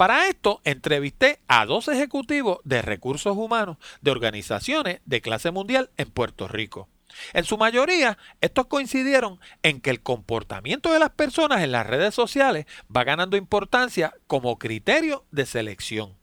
Para 0.02 0.30
esto 0.30 0.62
entrevisté 0.64 1.42
a 1.48 1.68
dos 1.68 1.88
ejecutivos 1.88 2.58
de 2.64 2.82
recursos 2.82 3.38
humanos 3.38 3.78
de 4.02 4.10
organizaciones 4.10 5.00
de 5.06 5.22
clase 5.22 5.52
mundial 5.52 5.92
en 5.96 6.10
Puerto 6.10 6.48
Rico. 6.48 6.90
En 7.34 7.44
su 7.44 7.56
mayoría, 7.56 8.18
estos 8.42 8.66
coincidieron 8.66 9.40
en 9.62 9.80
que 9.80 9.92
el 9.92 10.02
comportamiento 10.02 10.92
de 10.92 10.98
las 10.98 11.12
personas 11.12 11.62
en 11.62 11.72
las 11.72 11.86
redes 11.86 12.16
sociales 12.16 12.66
va 12.90 13.04
ganando 13.04 13.38
importancia 13.38 14.12
como 14.26 14.58
criterio 14.58 15.24
de 15.30 15.46
selección. 15.46 16.18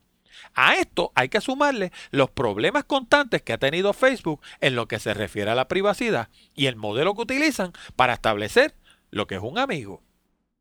A 0.57 0.75
esto 0.75 1.13
hay 1.15 1.29
que 1.29 1.41
sumarle 1.41 1.93
los 2.11 2.31
problemas 2.31 2.83
constantes 2.83 3.43
que 3.43 3.53
ha 3.53 3.59
tenido 3.59 3.93
Facebook 3.93 4.41
en 4.61 4.75
lo 4.75 4.89
que 4.89 4.99
se 4.99 5.15
refiere 5.15 5.53
a 5.53 5.55
la 5.55 5.69
privacidad 5.69 6.31
y 6.57 6.67
el 6.67 6.75
modelo 6.75 7.15
que 7.15 7.23
utilizan 7.23 7.73
para 7.95 8.15
establecer 8.15 8.75
lo 9.13 9.29
que 9.29 9.37
es 9.37 9.41
un 9.41 9.57
amigo. 9.57 10.03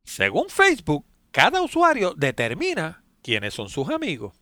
Según 0.04 0.50
Facebook, 0.50 1.04
cada 1.32 1.64
usuario 1.64 2.14
determina 2.16 3.04
quiénes 3.28 3.54
son 3.54 3.68
sus 3.68 3.90
amigos. 3.90 4.34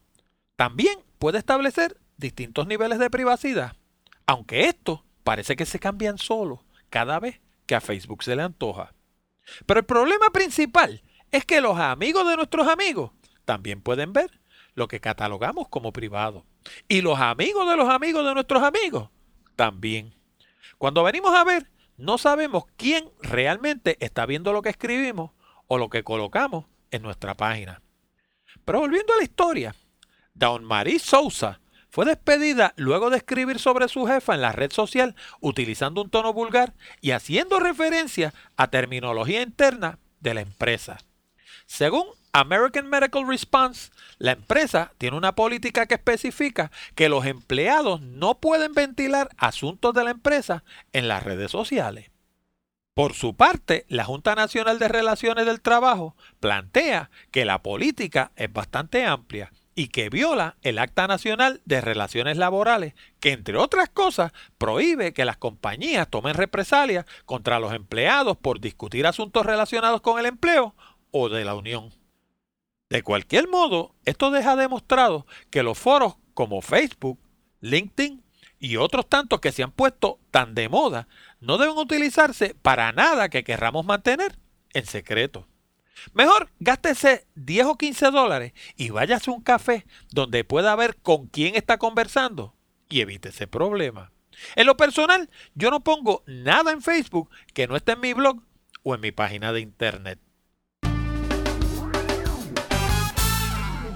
También 0.55 0.99
puede 1.17 1.39
establecer 1.39 1.97
distintos 2.17 2.67
niveles 2.67 2.99
de 2.99 3.09
privacidad, 3.09 3.75
aunque 4.27 4.65
estos 4.65 5.01
parece 5.23 5.55
que 5.55 5.65
se 5.65 5.79
cambian 5.79 6.19
solos 6.19 6.59
cada 6.91 7.19
vez 7.19 7.41
que 7.65 7.73
a 7.73 7.81
Facebook 7.81 8.23
se 8.23 8.35
le 8.35 8.43
antoja. 8.43 8.93
Pero 9.65 9.79
el 9.79 9.87
problema 9.87 10.29
principal 10.29 11.01
es 11.31 11.45
que 11.45 11.61
los 11.61 11.79
amigos 11.79 12.29
de 12.29 12.35
nuestros 12.35 12.67
amigos 12.67 13.09
también 13.43 13.81
pueden 13.81 14.13
ver 14.13 14.39
lo 14.75 14.87
que 14.87 14.99
catalogamos 14.99 15.67
como 15.67 15.91
privado. 15.91 16.45
Y 16.87 17.01
los 17.01 17.19
amigos 17.19 17.67
de 17.67 17.77
los 17.77 17.89
amigos 17.89 18.23
de 18.23 18.35
nuestros 18.35 18.61
amigos 18.61 19.09
también. 19.55 20.13
Cuando 20.77 21.01
venimos 21.01 21.33
a 21.33 21.43
ver, 21.43 21.71
no 21.97 22.19
sabemos 22.19 22.65
quién 22.77 23.09
realmente 23.19 23.97
está 23.99 24.27
viendo 24.27 24.53
lo 24.53 24.61
que 24.61 24.69
escribimos 24.69 25.31
o 25.65 25.79
lo 25.79 25.89
que 25.89 26.03
colocamos 26.03 26.65
en 26.91 27.01
nuestra 27.01 27.33
página. 27.33 27.81
Pero 28.65 28.79
volviendo 28.79 29.13
a 29.13 29.17
la 29.17 29.23
historia, 29.23 29.75
Dawn 30.33 30.63
Marie 30.63 30.99
Sousa 30.99 31.59
fue 31.89 32.05
despedida 32.05 32.73
luego 32.75 33.09
de 33.09 33.17
escribir 33.17 33.59
sobre 33.59 33.87
su 33.87 34.05
jefa 34.05 34.35
en 34.35 34.41
la 34.41 34.51
red 34.51 34.71
social 34.71 35.15
utilizando 35.39 36.01
un 36.01 36.09
tono 36.09 36.33
vulgar 36.33 36.73
y 36.99 37.11
haciendo 37.11 37.59
referencia 37.59 38.33
a 38.57 38.67
terminología 38.67 39.41
interna 39.41 39.99
de 40.19 40.33
la 40.33 40.41
empresa. 40.41 40.97
Según 41.67 42.05
American 42.33 42.89
Medical 42.89 43.25
Response, 43.27 43.91
la 44.17 44.33
empresa 44.33 44.91
tiene 44.97 45.15
una 45.15 45.35
política 45.35 45.85
que 45.85 45.95
especifica 45.95 46.69
que 46.95 47.07
los 47.07 47.25
empleados 47.25 48.01
no 48.01 48.39
pueden 48.39 48.73
ventilar 48.73 49.29
asuntos 49.37 49.93
de 49.93 50.03
la 50.03 50.11
empresa 50.11 50.65
en 50.91 51.07
las 51.07 51.23
redes 51.23 51.49
sociales. 51.51 52.11
Por 52.95 53.13
su 53.13 53.35
parte, 53.35 53.85
la 53.89 54.05
Junta 54.05 54.35
Nacional 54.35 54.79
de 54.79 54.87
Relaciones 54.87 55.45
del 55.45 55.59
Trabajo 55.59 56.15
plantea 56.39 57.11
que 57.29 57.43
la 57.43 57.61
política 57.61 58.31
es 58.37 58.51
bastante 58.53 59.05
amplia 59.05 59.51
y 59.75 59.89
que 59.89 60.09
viola 60.09 60.55
el 60.61 60.79
Acta 60.79 61.05
Nacional 61.05 61.61
de 61.65 61.81
Relaciones 61.81 62.37
Laborales, 62.37 62.93
que 63.19 63.33
entre 63.33 63.57
otras 63.57 63.89
cosas 63.89 64.31
prohíbe 64.57 65.11
que 65.11 65.25
las 65.25 65.35
compañías 65.35 66.09
tomen 66.09 66.35
represalias 66.35 67.05
contra 67.25 67.59
los 67.59 67.73
empleados 67.73 68.37
por 68.37 68.61
discutir 68.61 69.05
asuntos 69.05 69.45
relacionados 69.45 69.99
con 69.99 70.17
el 70.17 70.25
empleo 70.25 70.73
o 71.11 71.27
de 71.27 71.43
la 71.43 71.55
unión. 71.55 71.91
De 72.89 73.03
cualquier 73.03 73.49
modo, 73.49 73.93
esto 74.05 74.31
deja 74.31 74.55
demostrado 74.55 75.27
que 75.49 75.63
los 75.63 75.77
foros 75.77 76.15
como 76.33 76.61
Facebook, 76.61 77.19
LinkedIn 77.59 78.23
y 78.59 78.77
otros 78.77 79.07
tantos 79.07 79.39
que 79.39 79.51
se 79.51 79.63
han 79.63 79.71
puesto 79.71 80.19
tan 80.31 80.55
de 80.55 80.69
moda 80.69 81.07
no 81.39 81.57
deben 81.57 81.77
utilizarse 81.77 82.55
para 82.61 82.91
nada 82.91 83.29
que 83.29 83.43
querramos 83.43 83.85
mantener 83.85 84.37
en 84.73 84.85
secreto. 84.85 85.47
Mejor 86.13 86.49
gástese 86.59 87.27
10 87.35 87.65
o 87.65 87.77
15 87.77 88.11
dólares 88.11 88.53
y 88.75 88.89
váyase 88.89 89.31
a 89.31 89.33
un 89.33 89.41
café 89.41 89.85
donde 90.11 90.43
pueda 90.43 90.75
ver 90.75 90.95
con 90.97 91.27
quién 91.27 91.55
está 91.55 91.77
conversando 91.77 92.55
y 92.89 93.01
evite 93.01 93.29
ese 93.29 93.47
problema. 93.47 94.11
En 94.55 94.67
lo 94.67 94.75
personal, 94.77 95.29
yo 95.53 95.71
no 95.71 95.81
pongo 95.81 96.23
nada 96.27 96.71
en 96.71 96.81
Facebook 96.81 97.29
que 97.53 97.67
no 97.67 97.75
esté 97.75 97.93
en 97.93 98.01
mi 98.01 98.13
blog 98.13 98.41
o 98.83 98.95
en 98.95 99.01
mi 99.01 99.11
página 99.11 99.53
de 99.53 99.61
internet. 99.61 100.19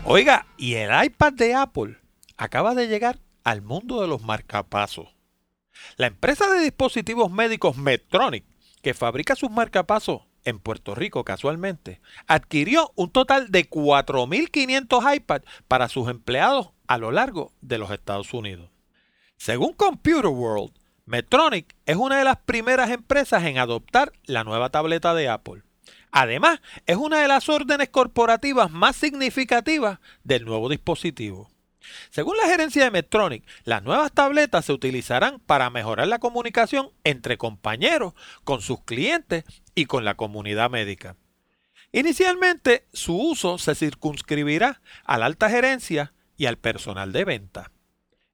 Oiga, 0.05 0.47
y 0.57 0.73
el 0.75 0.91
iPad 1.05 1.33
de 1.33 1.53
Apple 1.53 1.97
acaba 2.35 2.73
de 2.73 2.87
llegar 2.87 3.19
al 3.43 3.61
mundo 3.61 4.01
de 4.01 4.07
los 4.07 4.21
marcapasos. 4.21 5.07
La 5.97 6.07
empresa 6.07 6.47
de 6.49 6.61
dispositivos 6.61 7.31
médicos 7.31 7.77
Medtronic, 7.77 8.45
que 8.81 8.93
fabrica 8.93 9.35
sus 9.35 9.49
marcapasos 9.49 10.21
en 10.45 10.59
Puerto 10.59 10.95
Rico 10.95 11.23
casualmente, 11.23 12.01
adquirió 12.27 12.91
un 12.95 13.11
total 13.11 13.51
de 13.51 13.69
4.500 13.69 15.15
iPads 15.15 15.45
para 15.67 15.89
sus 15.89 16.09
empleados 16.09 16.69
a 16.87 16.97
lo 16.97 17.11
largo 17.11 17.53
de 17.61 17.77
los 17.77 17.91
Estados 17.91 18.33
Unidos. 18.33 18.69
Según 19.37 19.73
Computer 19.73 20.27
World, 20.27 20.73
Medtronic 21.05 21.75
es 21.85 21.95
una 21.95 22.17
de 22.17 22.23
las 22.23 22.37
primeras 22.37 22.89
empresas 22.91 23.43
en 23.43 23.57
adoptar 23.57 24.11
la 24.25 24.43
nueva 24.43 24.69
tableta 24.69 25.13
de 25.13 25.29
Apple. 25.29 25.63
Además, 26.11 26.61
es 26.85 26.97
una 26.97 27.21
de 27.21 27.27
las 27.27 27.49
órdenes 27.49 27.89
corporativas 27.89 28.71
más 28.71 28.95
significativas 28.95 29.99
del 30.23 30.45
nuevo 30.45 30.69
dispositivo. 30.69 31.49
Según 32.09 32.37
la 32.37 32.47
gerencia 32.47 32.83
de 32.83 32.91
Medtronic, 32.91 33.43
las 33.63 33.83
nuevas 33.83 34.11
tabletas 34.11 34.65
se 34.65 34.73
utilizarán 34.73 35.39
para 35.39 35.69
mejorar 35.69 36.07
la 36.07 36.19
comunicación 36.19 36.91
entre 37.03 37.37
compañeros, 37.37 38.13
con 38.43 38.61
sus 38.61 38.83
clientes 38.83 39.43
y 39.75 39.85
con 39.85 40.05
la 40.05 40.15
comunidad 40.15 40.69
médica. 40.69 41.15
Inicialmente, 41.91 42.85
su 42.93 43.17
uso 43.17 43.57
se 43.57 43.75
circunscribirá 43.75 44.81
a 45.05 45.17
la 45.17 45.25
alta 45.25 45.49
gerencia 45.49 46.13
y 46.37 46.45
al 46.45 46.57
personal 46.57 47.11
de 47.11 47.25
venta. 47.25 47.71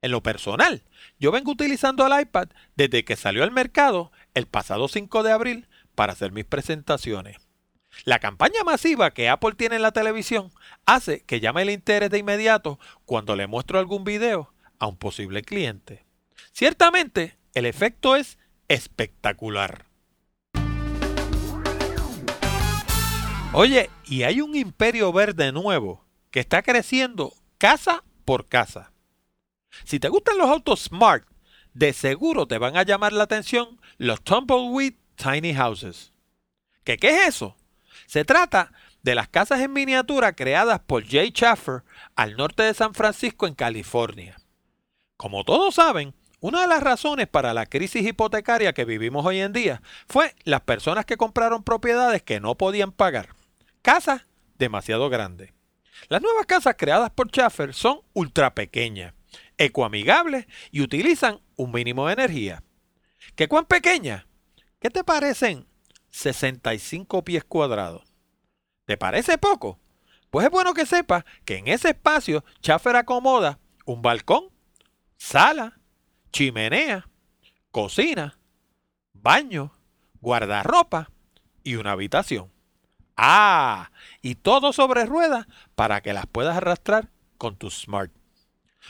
En 0.02 0.12
lo 0.12 0.22
personal, 0.22 0.84
yo 1.20 1.32
vengo 1.32 1.52
utilizando 1.52 2.06
el 2.06 2.22
iPad 2.22 2.50
desde 2.76 3.06
que 3.06 3.16
salió 3.16 3.44
al 3.44 3.52
mercado 3.52 4.12
el 4.34 4.46
pasado 4.46 4.88
5 4.88 5.24
de 5.24 5.32
abril 5.32 5.68
para 5.96 6.14
hacer 6.14 6.32
mis 6.32 6.46
presentaciones. 6.46 7.45
La 8.04 8.20
campaña 8.20 8.64
masiva 8.64 9.12
que 9.12 9.30
Apple 9.30 9.54
tiene 9.58 9.78
en 9.78 9.82
la 9.82 9.92
televisión 9.92 10.52
hace 10.86 11.22
que 11.22 11.40
llame 11.40 11.62
el 11.64 11.70
interés 11.70 12.10
de 12.10 12.18
inmediato 12.20 12.80
cuando 13.06 13.36
le 13.36 13.48
muestro 13.48 13.80
algún 13.80 14.04
video 14.04 14.54
a 14.80 14.88
un 14.88 14.98
posible 14.98 15.42
cliente. 15.42 16.06
Ciertamente, 16.52 17.38
el 17.54 17.66
efecto 17.66 18.16
es 18.16 18.38
espectacular. 18.68 19.86
Oye, 23.54 23.90
y 24.04 24.24
hay 24.24 24.42
un 24.42 24.56
imperio 24.56 25.14
verde 25.14 25.54
nuevo 25.54 26.04
que 26.30 26.42
está 26.42 26.62
creciendo 26.62 27.34
casa 27.58 28.04
por 28.26 28.48
casa. 28.48 28.92
Si 29.86 30.00
te 30.00 30.10
gustan 30.10 30.38
los 30.38 30.50
autos 30.50 30.82
smart, 30.82 31.26
de 31.74 31.94
seguro 31.94 32.48
te 32.48 32.58
van 32.58 32.76
a 32.76 32.84
llamar 32.84 33.14
la 33.14 33.24
atención 33.24 33.80
los 33.98 34.22
Tumbleweed 34.22 34.96
Tiny 35.16 35.54
Houses. 35.54 36.12
¿Qué, 36.84 36.98
qué 36.98 37.10
es 37.10 37.28
eso? 37.30 37.56
Se 38.06 38.26
trata 38.26 38.72
de 39.04 39.16
las 39.16 39.28
casas 39.28 39.62
en 39.62 39.74
miniatura 39.74 40.34
creadas 40.34 40.80
por 40.80 41.06
Jay 41.06 41.30
Schaffer 41.30 41.84
al 42.16 42.38
norte 42.38 42.64
de 42.64 42.74
San 42.74 42.94
Francisco, 42.94 43.48
en 43.48 43.56
California. 43.56 44.38
Como 45.18 45.44
todos 45.44 45.76
saben, 45.76 46.14
una 46.40 46.62
de 46.62 46.68
las 46.68 46.84
razones 46.84 47.28
para 47.28 47.54
la 47.54 47.66
crisis 47.66 48.06
hipotecaria 48.06 48.74
que 48.74 48.86
vivimos 48.86 49.26
hoy 49.26 49.40
en 49.40 49.54
día 49.54 49.82
fue 50.08 50.36
las 50.44 50.62
personas 50.62 51.06
que 51.06 51.18
compraron 51.18 51.64
propiedades 51.64 52.22
que 52.22 52.40
no 52.40 52.56
podían 52.56 52.92
pagar. 52.92 53.30
Casas 53.82 54.26
demasiado 54.58 55.10
grandes. 55.10 55.54
Las 56.10 56.22
nuevas 56.22 56.46
casas 56.46 56.76
creadas 56.78 57.10
por 57.12 57.30
Schaffer 57.30 57.74
son 57.74 58.02
ultra 58.14 58.54
pequeñas, 58.54 59.14
ecoamigables 59.58 60.46
y 60.72 60.82
utilizan 60.82 61.40
un 61.56 61.72
mínimo 61.72 62.08
de 62.08 62.14
energía. 62.14 62.64
¿Qué 63.36 63.48
cuán 63.48 63.66
pequeñas? 63.66 64.26
¿Qué 64.80 64.90
te 64.90 65.04
parecen 65.04 65.66
65 66.16 67.26
pies 67.26 67.44
cuadrados. 67.44 68.04
¿Te 68.86 68.96
parece 68.96 69.38
poco? 69.38 69.80
Pues 70.30 70.46
es 70.46 70.52
bueno 70.52 70.74
que 70.74 70.86
sepas 70.86 71.26
que 71.44 71.58
en 71.58 71.68
ese 71.68 71.90
espacio 71.90 72.46
Schaffer 72.62 72.96
acomoda 72.96 73.60
un 73.86 74.02
balcón, 74.02 74.46
sala, 75.18 75.78
chimenea, 76.32 77.10
cocina, 77.70 78.40
baño, 79.12 79.74
guardarropa 80.22 81.12
y 81.64 81.76
una 81.76 81.92
habitación. 81.92 82.50
Ah, 83.18 83.92
y 84.22 84.36
todo 84.36 84.72
sobre 84.72 85.06
ruedas 85.06 85.48
para 85.76 86.00
que 86.00 86.14
las 86.14 86.28
puedas 86.28 86.56
arrastrar 86.56 87.10
con 87.38 87.58
tu 87.58 87.70
smart. 87.70 88.12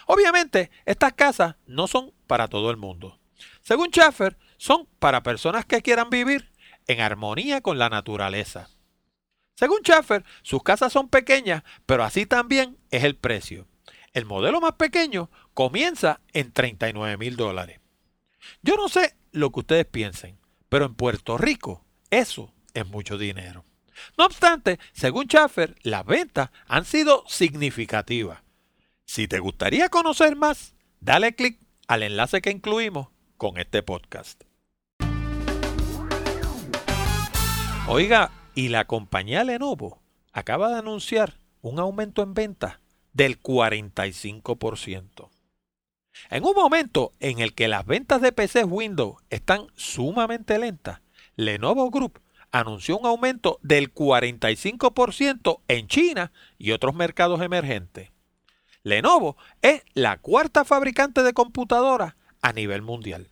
Obviamente, 0.06 0.70
estas 0.86 1.14
casas 1.14 1.56
no 1.66 1.88
son 1.88 2.14
para 2.28 2.48
todo 2.48 2.70
el 2.70 2.78
mundo. 2.78 3.20
Según 3.62 3.90
Schaffer, 3.90 4.38
son 4.58 4.88
para 5.00 5.24
personas 5.24 5.66
que 5.66 5.82
quieran 5.82 6.12
vivir 6.12 6.52
en 6.88 7.02
armonía 7.02 7.62
con 7.62 7.78
la 7.78 7.90
naturaleza. 7.90 8.70
Según 9.56 9.82
Schaffer, 9.84 10.26
sus 10.42 10.64
casas 10.64 10.92
son 10.92 11.10
pequeñas, 11.10 11.64
pero 11.86 12.04
así 12.04 12.26
también 12.26 12.78
es 12.92 13.04
el 13.04 13.16
precio. 13.16 13.68
El 14.14 14.26
modelo 14.26 14.62
más 14.62 14.74
pequeño 14.74 15.30
comienza 15.54 16.22
en 16.34 16.52
39 16.52 17.18
mil 17.18 17.36
dólares. 17.36 17.80
Yo 18.62 18.76
no 18.76 18.90
sé 18.90 19.16
lo 19.32 19.52
que 19.52 19.62
ustedes 19.62 19.86
piensen, 19.86 20.38
pero 20.70 20.86
en 20.86 20.96
Puerto 20.96 21.38
Rico 21.38 21.86
eso 22.10 22.54
es 22.74 22.86
mucho 22.86 23.18
dinero. 23.18 23.64
No 24.18 24.26
obstante, 24.26 24.80
según 24.92 25.28
Schaffer, 25.28 25.76
las 25.84 26.06
ventas 26.06 26.50
han 26.68 26.86
sido 26.86 27.24
significativas. 27.28 28.42
Si 29.06 29.28
te 29.28 29.40
gustaría 29.40 29.90
conocer 29.90 30.36
más, 30.36 30.76
dale 31.00 31.36
clic 31.36 31.60
al 31.88 32.04
enlace 32.04 32.42
que 32.42 32.52
incluimos 32.52 33.10
con 33.38 33.58
este 33.58 33.84
podcast. 33.84 34.44
Oiga, 37.88 38.32
y 38.56 38.70
la 38.70 38.86
compañía 38.86 39.44
Lenovo 39.44 40.02
acaba 40.34 40.70
de 40.70 40.80
anunciar 40.80 41.38
un 41.62 41.78
aumento 41.78 42.24
en 42.24 42.34
ventas 42.34 42.80
del 43.14 43.40
45%. 43.40 45.30
En 46.32 46.46
un 46.46 46.56
momento 46.56 47.14
en 47.20 47.40
el 47.40 47.54
que 47.54 47.68
las 47.68 47.86
ventas 47.86 48.22
de 48.22 48.32
PCs 48.32 48.66
Windows 48.68 49.22
están 49.30 49.68
sumamente 49.76 50.58
lentas, 50.58 51.02
Lenovo 51.36 51.92
Group 51.92 52.22
anunció 52.52 52.98
un 52.98 53.06
aumento 53.06 53.60
del 53.62 53.94
45% 53.94 55.62
en 55.68 55.88
China 55.88 56.32
y 56.58 56.72
otros 56.72 56.96
mercados 56.96 57.40
emergentes. 57.42 58.12
Lenovo 58.82 59.38
es 59.62 59.84
la 59.94 60.18
cuarta 60.18 60.66
fabricante 60.66 61.22
de 61.22 61.34
computadoras 61.34 62.16
a 62.42 62.52
nivel 62.52 62.82
mundial. 62.82 63.30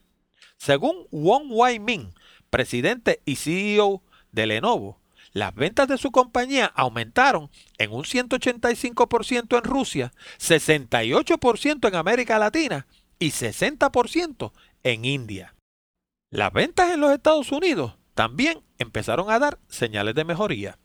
Según 0.57 1.07
Wong 1.11 1.45
Wai 1.49 1.79
Min, 1.79 2.13
presidente 2.51 3.21
y 3.25 3.37
CEO 3.37 4.03
de 4.33 4.47
Lenovo, 4.47 4.99
las 5.31 5.55
ventas 5.55 5.87
de 5.87 5.97
su 5.97 6.11
compañía 6.11 6.71
aumentaron 6.75 7.49
en 7.77 7.91
un 7.91 8.03
185% 8.03 9.57
en 9.57 9.63
Rusia, 9.63 10.13
68% 10.39 11.87
en 11.87 11.95
América 11.95 12.37
Latina 12.37 12.85
y 13.17 13.29
60% 13.29 14.51
en 14.83 15.05
India. 15.05 15.55
Las 16.29 16.53
ventas 16.53 16.91
en 16.91 16.99
los 16.99 17.11
Estados 17.11 17.51
Unidos 17.51 17.95
también 18.13 18.61
empezaron 18.77 19.31
a 19.31 19.39
dar 19.39 19.59
señales 19.69 20.13
de 20.13 20.25
mejoría. 20.25 20.77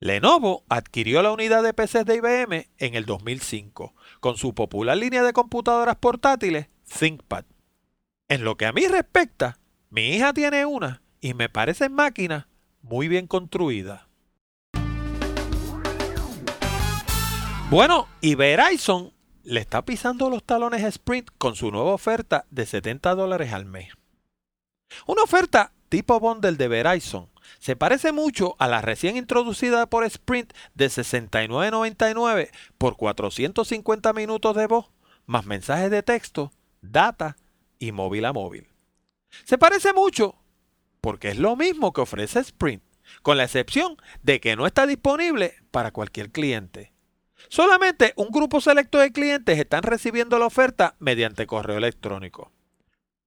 Lenovo 0.00 0.64
adquirió 0.68 1.22
la 1.22 1.32
unidad 1.32 1.62
de 1.62 1.74
PCs 1.74 2.06
de 2.06 2.16
IBM 2.16 2.68
en 2.78 2.94
el 2.94 3.04
2005 3.04 3.94
con 4.20 4.36
su 4.36 4.54
popular 4.54 4.96
línea 4.96 5.22
de 5.24 5.32
computadoras 5.32 5.96
portátiles 5.96 6.68
ThinkPad. 6.98 7.44
En 8.28 8.44
lo 8.44 8.56
que 8.56 8.66
a 8.66 8.72
mí 8.72 8.86
respecta, 8.86 9.58
mi 9.90 10.14
hija 10.14 10.32
tiene 10.32 10.64
una 10.64 11.02
y 11.20 11.34
me 11.34 11.48
parece 11.48 11.88
máquina 11.88 12.48
muy 12.88 13.08
bien 13.08 13.26
construida. 13.26 14.08
Bueno, 17.70 18.08
y 18.22 18.34
Verizon 18.34 19.12
le 19.44 19.60
está 19.60 19.84
pisando 19.84 20.30
los 20.30 20.42
talones 20.42 20.84
a 20.84 20.88
Sprint 20.88 21.28
con 21.36 21.54
su 21.54 21.70
nueva 21.70 21.92
oferta 21.92 22.46
de 22.50 22.64
70 22.64 23.14
dólares 23.14 23.52
al 23.52 23.66
mes. 23.66 23.92
Una 25.06 25.22
oferta 25.22 25.72
tipo 25.90 26.18
bundle 26.18 26.52
de 26.52 26.68
Verizon 26.68 27.28
se 27.58 27.76
parece 27.76 28.12
mucho 28.12 28.56
a 28.58 28.68
la 28.68 28.80
recién 28.80 29.16
introducida 29.16 29.86
por 29.86 30.04
Sprint 30.04 30.52
de 30.74 30.86
69.99 30.86 32.50
por 32.78 32.96
450 32.96 34.12
minutos 34.12 34.56
de 34.56 34.66
voz, 34.66 34.86
más 35.26 35.44
mensajes 35.44 35.90
de 35.90 36.02
texto, 36.02 36.52
data 36.80 37.36
y 37.78 37.92
móvil 37.92 38.24
a 38.24 38.32
móvil. 38.32 38.66
Se 39.44 39.58
parece 39.58 39.92
mucho 39.92 40.36
porque 41.00 41.28
es 41.28 41.38
lo 41.38 41.56
mismo 41.56 41.92
que 41.92 42.00
ofrece 42.00 42.40
Sprint, 42.40 42.82
con 43.22 43.36
la 43.36 43.44
excepción 43.44 43.96
de 44.22 44.40
que 44.40 44.56
no 44.56 44.66
está 44.66 44.86
disponible 44.86 45.54
para 45.70 45.90
cualquier 45.90 46.30
cliente. 46.30 46.92
Solamente 47.48 48.12
un 48.16 48.28
grupo 48.28 48.60
selecto 48.60 48.98
de 48.98 49.12
clientes 49.12 49.58
están 49.58 49.82
recibiendo 49.82 50.38
la 50.38 50.46
oferta 50.46 50.96
mediante 50.98 51.46
correo 51.46 51.78
electrónico. 51.78 52.52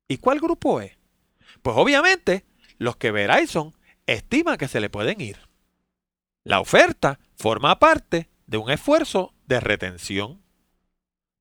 ¿Y 0.07 0.17
cuál 0.17 0.39
grupo 0.39 0.81
es? 0.81 0.97
Pues 1.61 1.75
obviamente 1.77 2.45
los 2.77 2.97
que 2.97 3.11
Verizon 3.11 3.73
estima 4.05 4.57
que 4.57 4.67
se 4.67 4.81
le 4.81 4.89
pueden 4.89 5.21
ir. 5.21 5.39
La 6.43 6.59
oferta 6.59 7.19
forma 7.37 7.79
parte 7.79 8.29
de 8.47 8.57
un 8.57 8.69
esfuerzo 8.69 9.33
de 9.45 9.59
retención. 9.59 10.41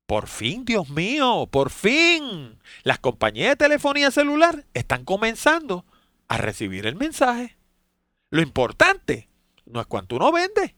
Por 0.05 0.27
fin, 0.27 0.65
Dios 0.65 0.89
mío, 0.89 1.47
por 1.51 1.69
fin. 1.69 2.59
Las 2.83 2.99
compañías 2.99 3.49
de 3.51 3.55
telefonía 3.55 4.11
celular 4.11 4.65
están 4.73 5.05
comenzando 5.05 5.85
a 6.31 6.37
recibir 6.37 6.87
el 6.87 6.95
mensaje. 6.95 7.57
Lo 8.29 8.41
importante 8.41 9.27
no 9.65 9.81
es 9.81 9.85
cuánto 9.87 10.15
uno 10.15 10.31
vende, 10.31 10.77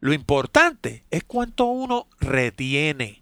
lo 0.00 0.14
importante 0.14 1.04
es 1.10 1.24
cuánto 1.24 1.66
uno 1.66 2.08
retiene. 2.20 3.20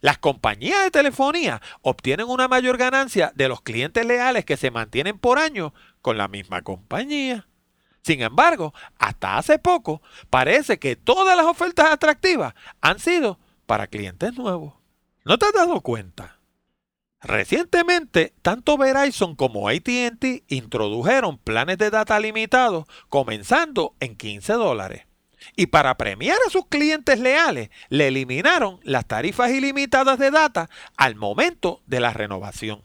Las 0.00 0.18
compañías 0.18 0.82
de 0.82 0.90
telefonía 0.90 1.62
obtienen 1.80 2.26
una 2.28 2.48
mayor 2.48 2.76
ganancia 2.76 3.30
de 3.36 3.46
los 3.46 3.60
clientes 3.60 4.04
leales 4.04 4.44
que 4.44 4.56
se 4.56 4.72
mantienen 4.72 5.16
por 5.16 5.38
año 5.38 5.72
con 6.00 6.18
la 6.18 6.26
misma 6.26 6.62
compañía. 6.62 7.46
Sin 8.02 8.20
embargo, 8.20 8.74
hasta 8.98 9.38
hace 9.38 9.60
poco 9.60 10.02
parece 10.28 10.80
que 10.80 10.96
todas 10.96 11.36
las 11.36 11.46
ofertas 11.46 11.92
atractivas 11.92 12.54
han 12.80 12.98
sido 12.98 13.38
para 13.66 13.86
clientes 13.86 14.36
nuevos. 14.36 14.74
¿No 15.24 15.38
te 15.38 15.46
has 15.46 15.52
dado 15.52 15.82
cuenta? 15.82 16.40
Recientemente, 17.22 18.34
tanto 18.42 18.76
Verizon 18.76 19.36
como 19.36 19.68
ATT 19.68 20.42
introdujeron 20.48 21.38
planes 21.38 21.78
de 21.78 21.90
data 21.90 22.18
limitados 22.18 22.86
comenzando 23.08 23.94
en 24.00 24.16
15 24.16 24.54
dólares. 24.54 25.06
Y 25.56 25.66
para 25.66 25.96
premiar 25.96 26.38
a 26.46 26.50
sus 26.50 26.66
clientes 26.66 27.20
leales, 27.20 27.70
le 27.88 28.08
eliminaron 28.08 28.80
las 28.82 29.06
tarifas 29.06 29.50
ilimitadas 29.50 30.18
de 30.18 30.30
data 30.30 30.68
al 30.96 31.14
momento 31.14 31.82
de 31.86 32.00
la 32.00 32.12
renovación. 32.12 32.82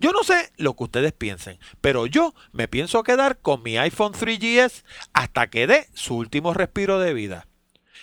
Yo 0.00 0.12
no 0.12 0.24
sé 0.24 0.52
lo 0.56 0.74
que 0.74 0.84
ustedes 0.84 1.12
piensen, 1.12 1.58
pero 1.80 2.06
yo 2.06 2.34
me 2.52 2.68
pienso 2.68 3.02
quedar 3.02 3.38
con 3.38 3.62
mi 3.62 3.78
iPhone 3.78 4.12
3GS 4.12 4.84
hasta 5.12 5.48
que 5.50 5.66
dé 5.66 5.88
su 5.94 6.16
último 6.16 6.52
respiro 6.52 6.98
de 6.98 7.14
vida. 7.14 7.46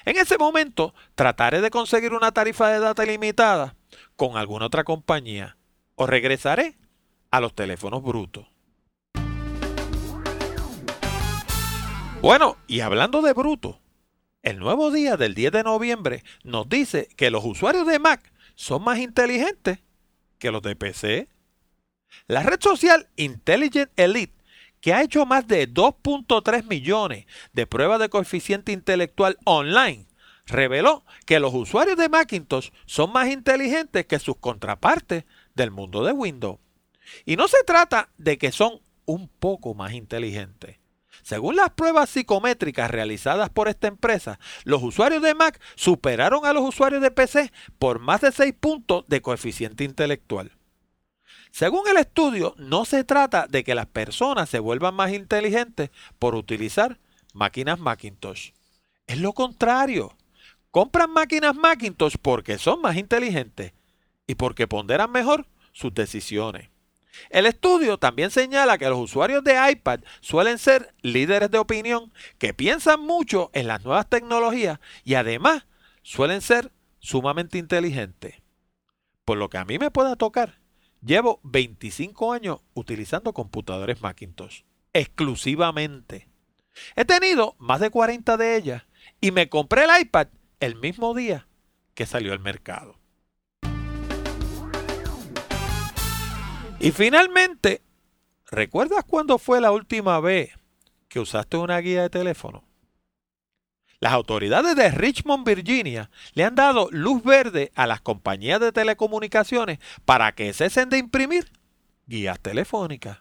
En 0.06 0.18
ese 0.18 0.38
momento 0.38 0.94
trataré 1.16 1.62
de 1.62 1.72
conseguir 1.72 2.14
una 2.14 2.32
tarifa 2.32 2.70
de 2.70 2.80
data 2.80 3.04
ilimitada 3.04 3.76
con 4.16 4.38
alguna 4.38 4.68
otra 4.68 4.84
compañía 4.84 5.58
o 5.96 6.08
regresaré 6.08 6.76
a 7.32 7.40
los 7.40 7.54
teléfonos 7.54 8.04
brutos. 8.04 8.48
Bueno, 12.22 12.58
y 12.68 12.80
hablando 12.80 13.22
de 13.22 13.34
bruto, 13.34 13.80
el 14.42 14.60
nuevo 14.60 14.92
día 14.92 15.18
del 15.18 15.36
10 15.36 15.52
de 15.52 15.64
noviembre 15.64 16.24
nos 16.44 16.68
dice 16.68 17.08
que 17.16 17.30
los 17.30 17.44
usuarios 17.46 17.86
de 17.86 18.00
Mac 18.00 18.32
son 18.56 18.84
más 18.84 19.00
inteligentes 19.00 19.80
que 20.40 20.52
los 20.52 20.62
de 20.62 20.76
PC. 20.76 21.28
La 22.28 22.42
red 22.42 22.60
social 22.62 23.08
Intelligent 23.16 23.92
Elite, 23.96 24.34
que 24.82 24.94
ha 24.94 25.04
hecho 25.04 25.26
más 25.26 25.48
de 25.48 25.68
2.3 25.72 26.66
millones 26.66 27.26
de 27.54 27.68
pruebas 27.68 28.00
de 28.00 28.10
coeficiente 28.10 28.72
intelectual 28.72 29.38
online, 29.46 30.08
reveló 30.46 31.04
que 31.26 31.40
los 31.40 31.54
usuarios 31.54 31.98
de 31.98 32.10
Macintosh 32.10 32.70
son 32.86 33.12
más 33.12 33.30
inteligentes 33.30 34.06
que 34.06 34.20
sus 34.20 34.38
contrapartes 34.38 35.26
del 35.56 35.72
mundo 35.72 36.04
de 36.04 36.12
Windows. 36.12 36.60
Y 37.26 37.36
no 37.36 37.48
se 37.48 37.64
trata 37.66 38.10
de 38.18 38.38
que 38.38 38.52
son 38.52 38.82
un 39.06 39.28
poco 39.28 39.74
más 39.74 39.94
inteligentes. 39.94 40.78
Según 41.24 41.56
las 41.56 41.72
pruebas 41.72 42.10
psicométricas 42.10 42.92
realizadas 42.92 43.50
por 43.50 43.68
esta 43.68 43.88
empresa, 43.88 44.40
los 44.64 44.84
usuarios 44.84 45.22
de 45.22 45.34
Mac 45.34 45.60
superaron 45.76 46.46
a 46.46 46.54
los 46.54 46.68
usuarios 46.68 47.02
de 47.02 47.12
PC 47.12 47.52
por 47.80 48.00
más 48.00 48.22
de 48.22 48.32
6 48.32 48.54
puntos 48.60 49.06
de 49.08 49.22
coeficiente 49.22 49.84
intelectual. 49.84 50.52
Según 51.52 51.88
el 51.88 51.98
estudio, 51.98 52.54
no 52.58 52.86
se 52.86 53.04
trata 53.06 53.48
de 53.48 53.64
que 53.64 53.76
las 53.76 53.86
personas 53.88 54.50
se 54.50 54.60
vuelvan 54.60 54.94
más 54.94 55.14
inteligentes 55.14 55.90
por 56.20 56.36
utilizar 56.36 57.00
máquinas 57.34 57.80
Macintosh. 57.80 58.52
Es 59.08 59.20
lo 59.20 59.34
contrario 59.34 60.18
compran 60.76 61.10
máquinas 61.10 61.56
Macintosh 61.56 62.18
porque 62.22 62.58
son 62.58 62.82
más 62.82 62.98
inteligentes 62.98 63.72
y 64.28 64.36
porque 64.36 64.68
ponderan 64.68 65.10
mejor 65.10 65.48
sus 65.72 65.94
decisiones. 65.94 66.68
El 67.30 67.46
estudio 67.46 67.98
también 67.98 68.30
señala 68.30 68.78
que 68.78 68.90
los 68.90 69.00
usuarios 69.00 69.42
de 69.46 69.72
iPad 69.72 70.02
suelen 70.20 70.58
ser 70.58 70.94
líderes 71.02 71.50
de 71.50 71.60
opinión 71.60 72.12
que 72.40 72.54
piensan 72.54 73.00
mucho 73.00 73.52
en 73.54 73.68
las 73.68 73.86
nuevas 73.86 74.10
tecnologías 74.10 74.82
y 75.06 75.14
además 75.14 75.66
suelen 76.02 76.42
ser 76.42 76.74
sumamente 77.00 77.58
inteligentes. 77.58 78.36
Por 79.24 79.38
lo 79.38 79.50
que 79.50 79.60
a 79.60 79.64
mí 79.64 79.80
me 79.80 79.92
pueda 79.92 80.18
tocar, 80.18 80.60
llevo 81.02 81.40
25 81.44 82.34
años 82.34 82.60
utilizando 82.74 83.32
computadores 83.32 84.02
Macintosh, 84.02 84.64
exclusivamente. 84.92 86.28
He 86.98 87.06
tenido 87.06 87.56
más 87.60 87.80
de 87.80 87.92
40 87.92 88.36
de 88.36 88.58
ellas 88.58 88.84
y 89.22 89.32
me 89.32 89.48
compré 89.48 89.86
el 89.86 90.02
iPad 90.02 90.28
el 90.60 90.76
mismo 90.76 91.14
día 91.14 91.48
que 91.94 92.06
salió 92.06 92.34
al 92.34 92.40
mercado. 92.40 92.98
Y 96.80 96.92
finalmente, 96.92 97.82
¿recuerdas 98.52 99.04
cuándo 99.06 99.38
fue 99.38 99.62
la 99.62 99.72
última 99.72 100.20
vez 100.20 100.52
que 101.08 101.20
usaste 101.20 101.58
una 101.58 101.80
guía 101.80 102.04
de 102.04 102.10
teléfono? 102.10 102.64
Las 104.00 104.14
autoridades 104.14 104.76
de 104.76 104.92
Richmond, 104.92 105.48
Virginia, 105.48 106.12
le 106.34 106.44
han 106.44 106.54
dado 106.54 106.90
luz 106.92 107.24
verde 107.24 107.72
a 107.76 107.88
las 107.88 108.02
compañías 108.02 108.60
de 108.60 108.72
telecomunicaciones 108.72 109.80
para 110.04 110.34
que 110.34 110.54
cesen 110.54 110.90
de 110.90 110.98
imprimir 110.98 111.52
guías 112.06 112.40
telefónicas. 112.40 113.20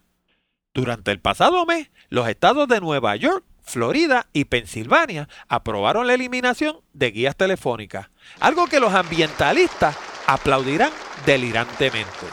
Durante 0.75 1.13
el 1.13 1.21
pasado 1.21 1.65
mes, 1.65 1.91
los 2.09 2.29
estados 2.29 2.67
de 2.67 2.81
Nueva 2.81 3.15
York, 3.17 3.45
Florida 3.65 4.27
y 4.33 4.45
Pensilvania 4.45 5.29
aprobaron 5.49 6.07
la 6.07 6.15
eliminación 6.15 6.77
de 6.93 7.11
guías 7.11 7.35
telefónicas, 7.35 8.09
algo 8.39 8.67
que 8.67 8.79
los 8.79 8.95
ambientalistas 8.95 9.97
aplaudirán 10.27 10.93
delirantemente. 11.27 12.27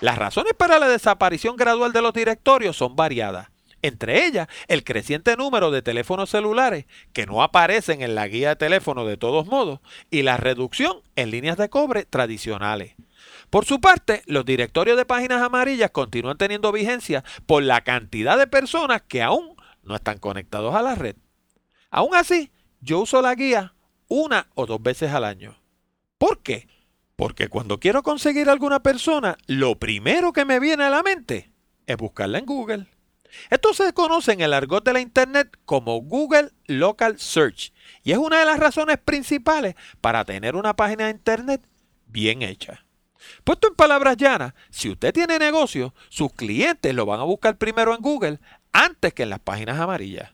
Las 0.00 0.18
razones 0.18 0.52
para 0.54 0.78
la 0.78 0.88
desaparición 0.88 1.56
gradual 1.56 1.92
de 1.92 2.02
los 2.02 2.12
directorios 2.12 2.76
son 2.76 2.96
variadas. 2.96 3.48
Entre 3.82 4.26
ellas, 4.26 4.48
el 4.68 4.84
creciente 4.84 5.36
número 5.36 5.70
de 5.70 5.82
teléfonos 5.82 6.30
celulares 6.30 6.84
que 7.12 7.26
no 7.26 7.42
aparecen 7.42 8.02
en 8.02 8.14
la 8.14 8.28
guía 8.28 8.50
de 8.50 8.56
teléfono 8.56 9.06
de 9.06 9.16
todos 9.16 9.46
modos 9.46 9.80
y 10.10 10.22
la 10.22 10.36
reducción 10.36 11.00
en 11.16 11.30
líneas 11.30 11.56
de 11.56 11.70
cobre 11.70 12.04
tradicionales. 12.04 12.94
Por 13.48 13.64
su 13.64 13.80
parte, 13.80 14.22
los 14.26 14.44
directorios 14.44 14.96
de 14.96 15.04
páginas 15.04 15.42
amarillas 15.42 15.90
continúan 15.90 16.36
teniendo 16.36 16.72
vigencia 16.72 17.24
por 17.46 17.62
la 17.62 17.80
cantidad 17.80 18.38
de 18.38 18.46
personas 18.46 19.02
que 19.02 19.22
aún 19.22 19.49
no 19.82 19.96
están 19.96 20.18
conectados 20.18 20.74
a 20.74 20.82
la 20.82 20.94
red. 20.94 21.16
Aún 21.90 22.14
así, 22.14 22.50
yo 22.80 23.00
uso 23.00 23.20
la 23.22 23.34
guía 23.34 23.74
una 24.08 24.48
o 24.54 24.66
dos 24.66 24.82
veces 24.82 25.12
al 25.12 25.24
año. 25.24 25.56
¿Por 26.18 26.42
qué? 26.42 26.68
Porque 27.16 27.48
cuando 27.48 27.78
quiero 27.78 28.02
conseguir 28.02 28.48
alguna 28.48 28.82
persona, 28.82 29.36
lo 29.46 29.78
primero 29.78 30.32
que 30.32 30.44
me 30.44 30.60
viene 30.60 30.84
a 30.84 30.90
la 30.90 31.02
mente 31.02 31.52
es 31.86 31.96
buscarla 31.96 32.38
en 32.38 32.46
Google. 32.46 32.86
Esto 33.50 33.74
se 33.74 33.92
conoce 33.92 34.32
en 34.32 34.40
el 34.40 34.52
argot 34.52 34.84
de 34.84 34.92
la 34.92 35.00
Internet 35.00 35.56
como 35.64 36.00
Google 36.00 36.50
Local 36.66 37.18
Search 37.18 37.72
y 38.02 38.12
es 38.12 38.18
una 38.18 38.40
de 38.40 38.46
las 38.46 38.58
razones 38.58 38.98
principales 38.98 39.74
para 40.00 40.24
tener 40.24 40.56
una 40.56 40.74
página 40.74 41.04
de 41.04 41.12
Internet 41.12 41.62
bien 42.06 42.42
hecha. 42.42 42.84
Puesto 43.44 43.68
en 43.68 43.74
palabras 43.74 44.16
llanas, 44.16 44.54
si 44.70 44.90
usted 44.90 45.12
tiene 45.12 45.38
negocio, 45.38 45.94
sus 46.08 46.32
clientes 46.32 46.94
lo 46.94 47.06
van 47.06 47.20
a 47.20 47.24
buscar 47.24 47.58
primero 47.58 47.94
en 47.94 48.00
Google 48.00 48.40
antes 48.72 49.14
que 49.14 49.22
en 49.24 49.30
las 49.30 49.40
páginas 49.40 49.78
amarillas. 49.78 50.32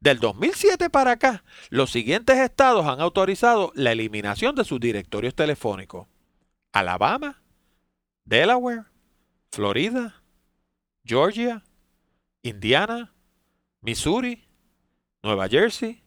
Del 0.00 0.20
2007 0.20 0.90
para 0.90 1.12
acá, 1.12 1.42
los 1.70 1.90
siguientes 1.90 2.38
estados 2.38 2.86
han 2.86 3.00
autorizado 3.00 3.72
la 3.74 3.92
eliminación 3.92 4.54
de 4.54 4.64
sus 4.64 4.78
directorios 4.78 5.34
telefónicos. 5.34 6.06
Alabama, 6.72 7.42
Delaware, 8.24 8.84
Florida, 9.50 10.22
Georgia, 11.04 11.64
Indiana, 12.42 13.12
Missouri, 13.80 14.44
Nueva 15.22 15.48
Jersey, 15.48 16.02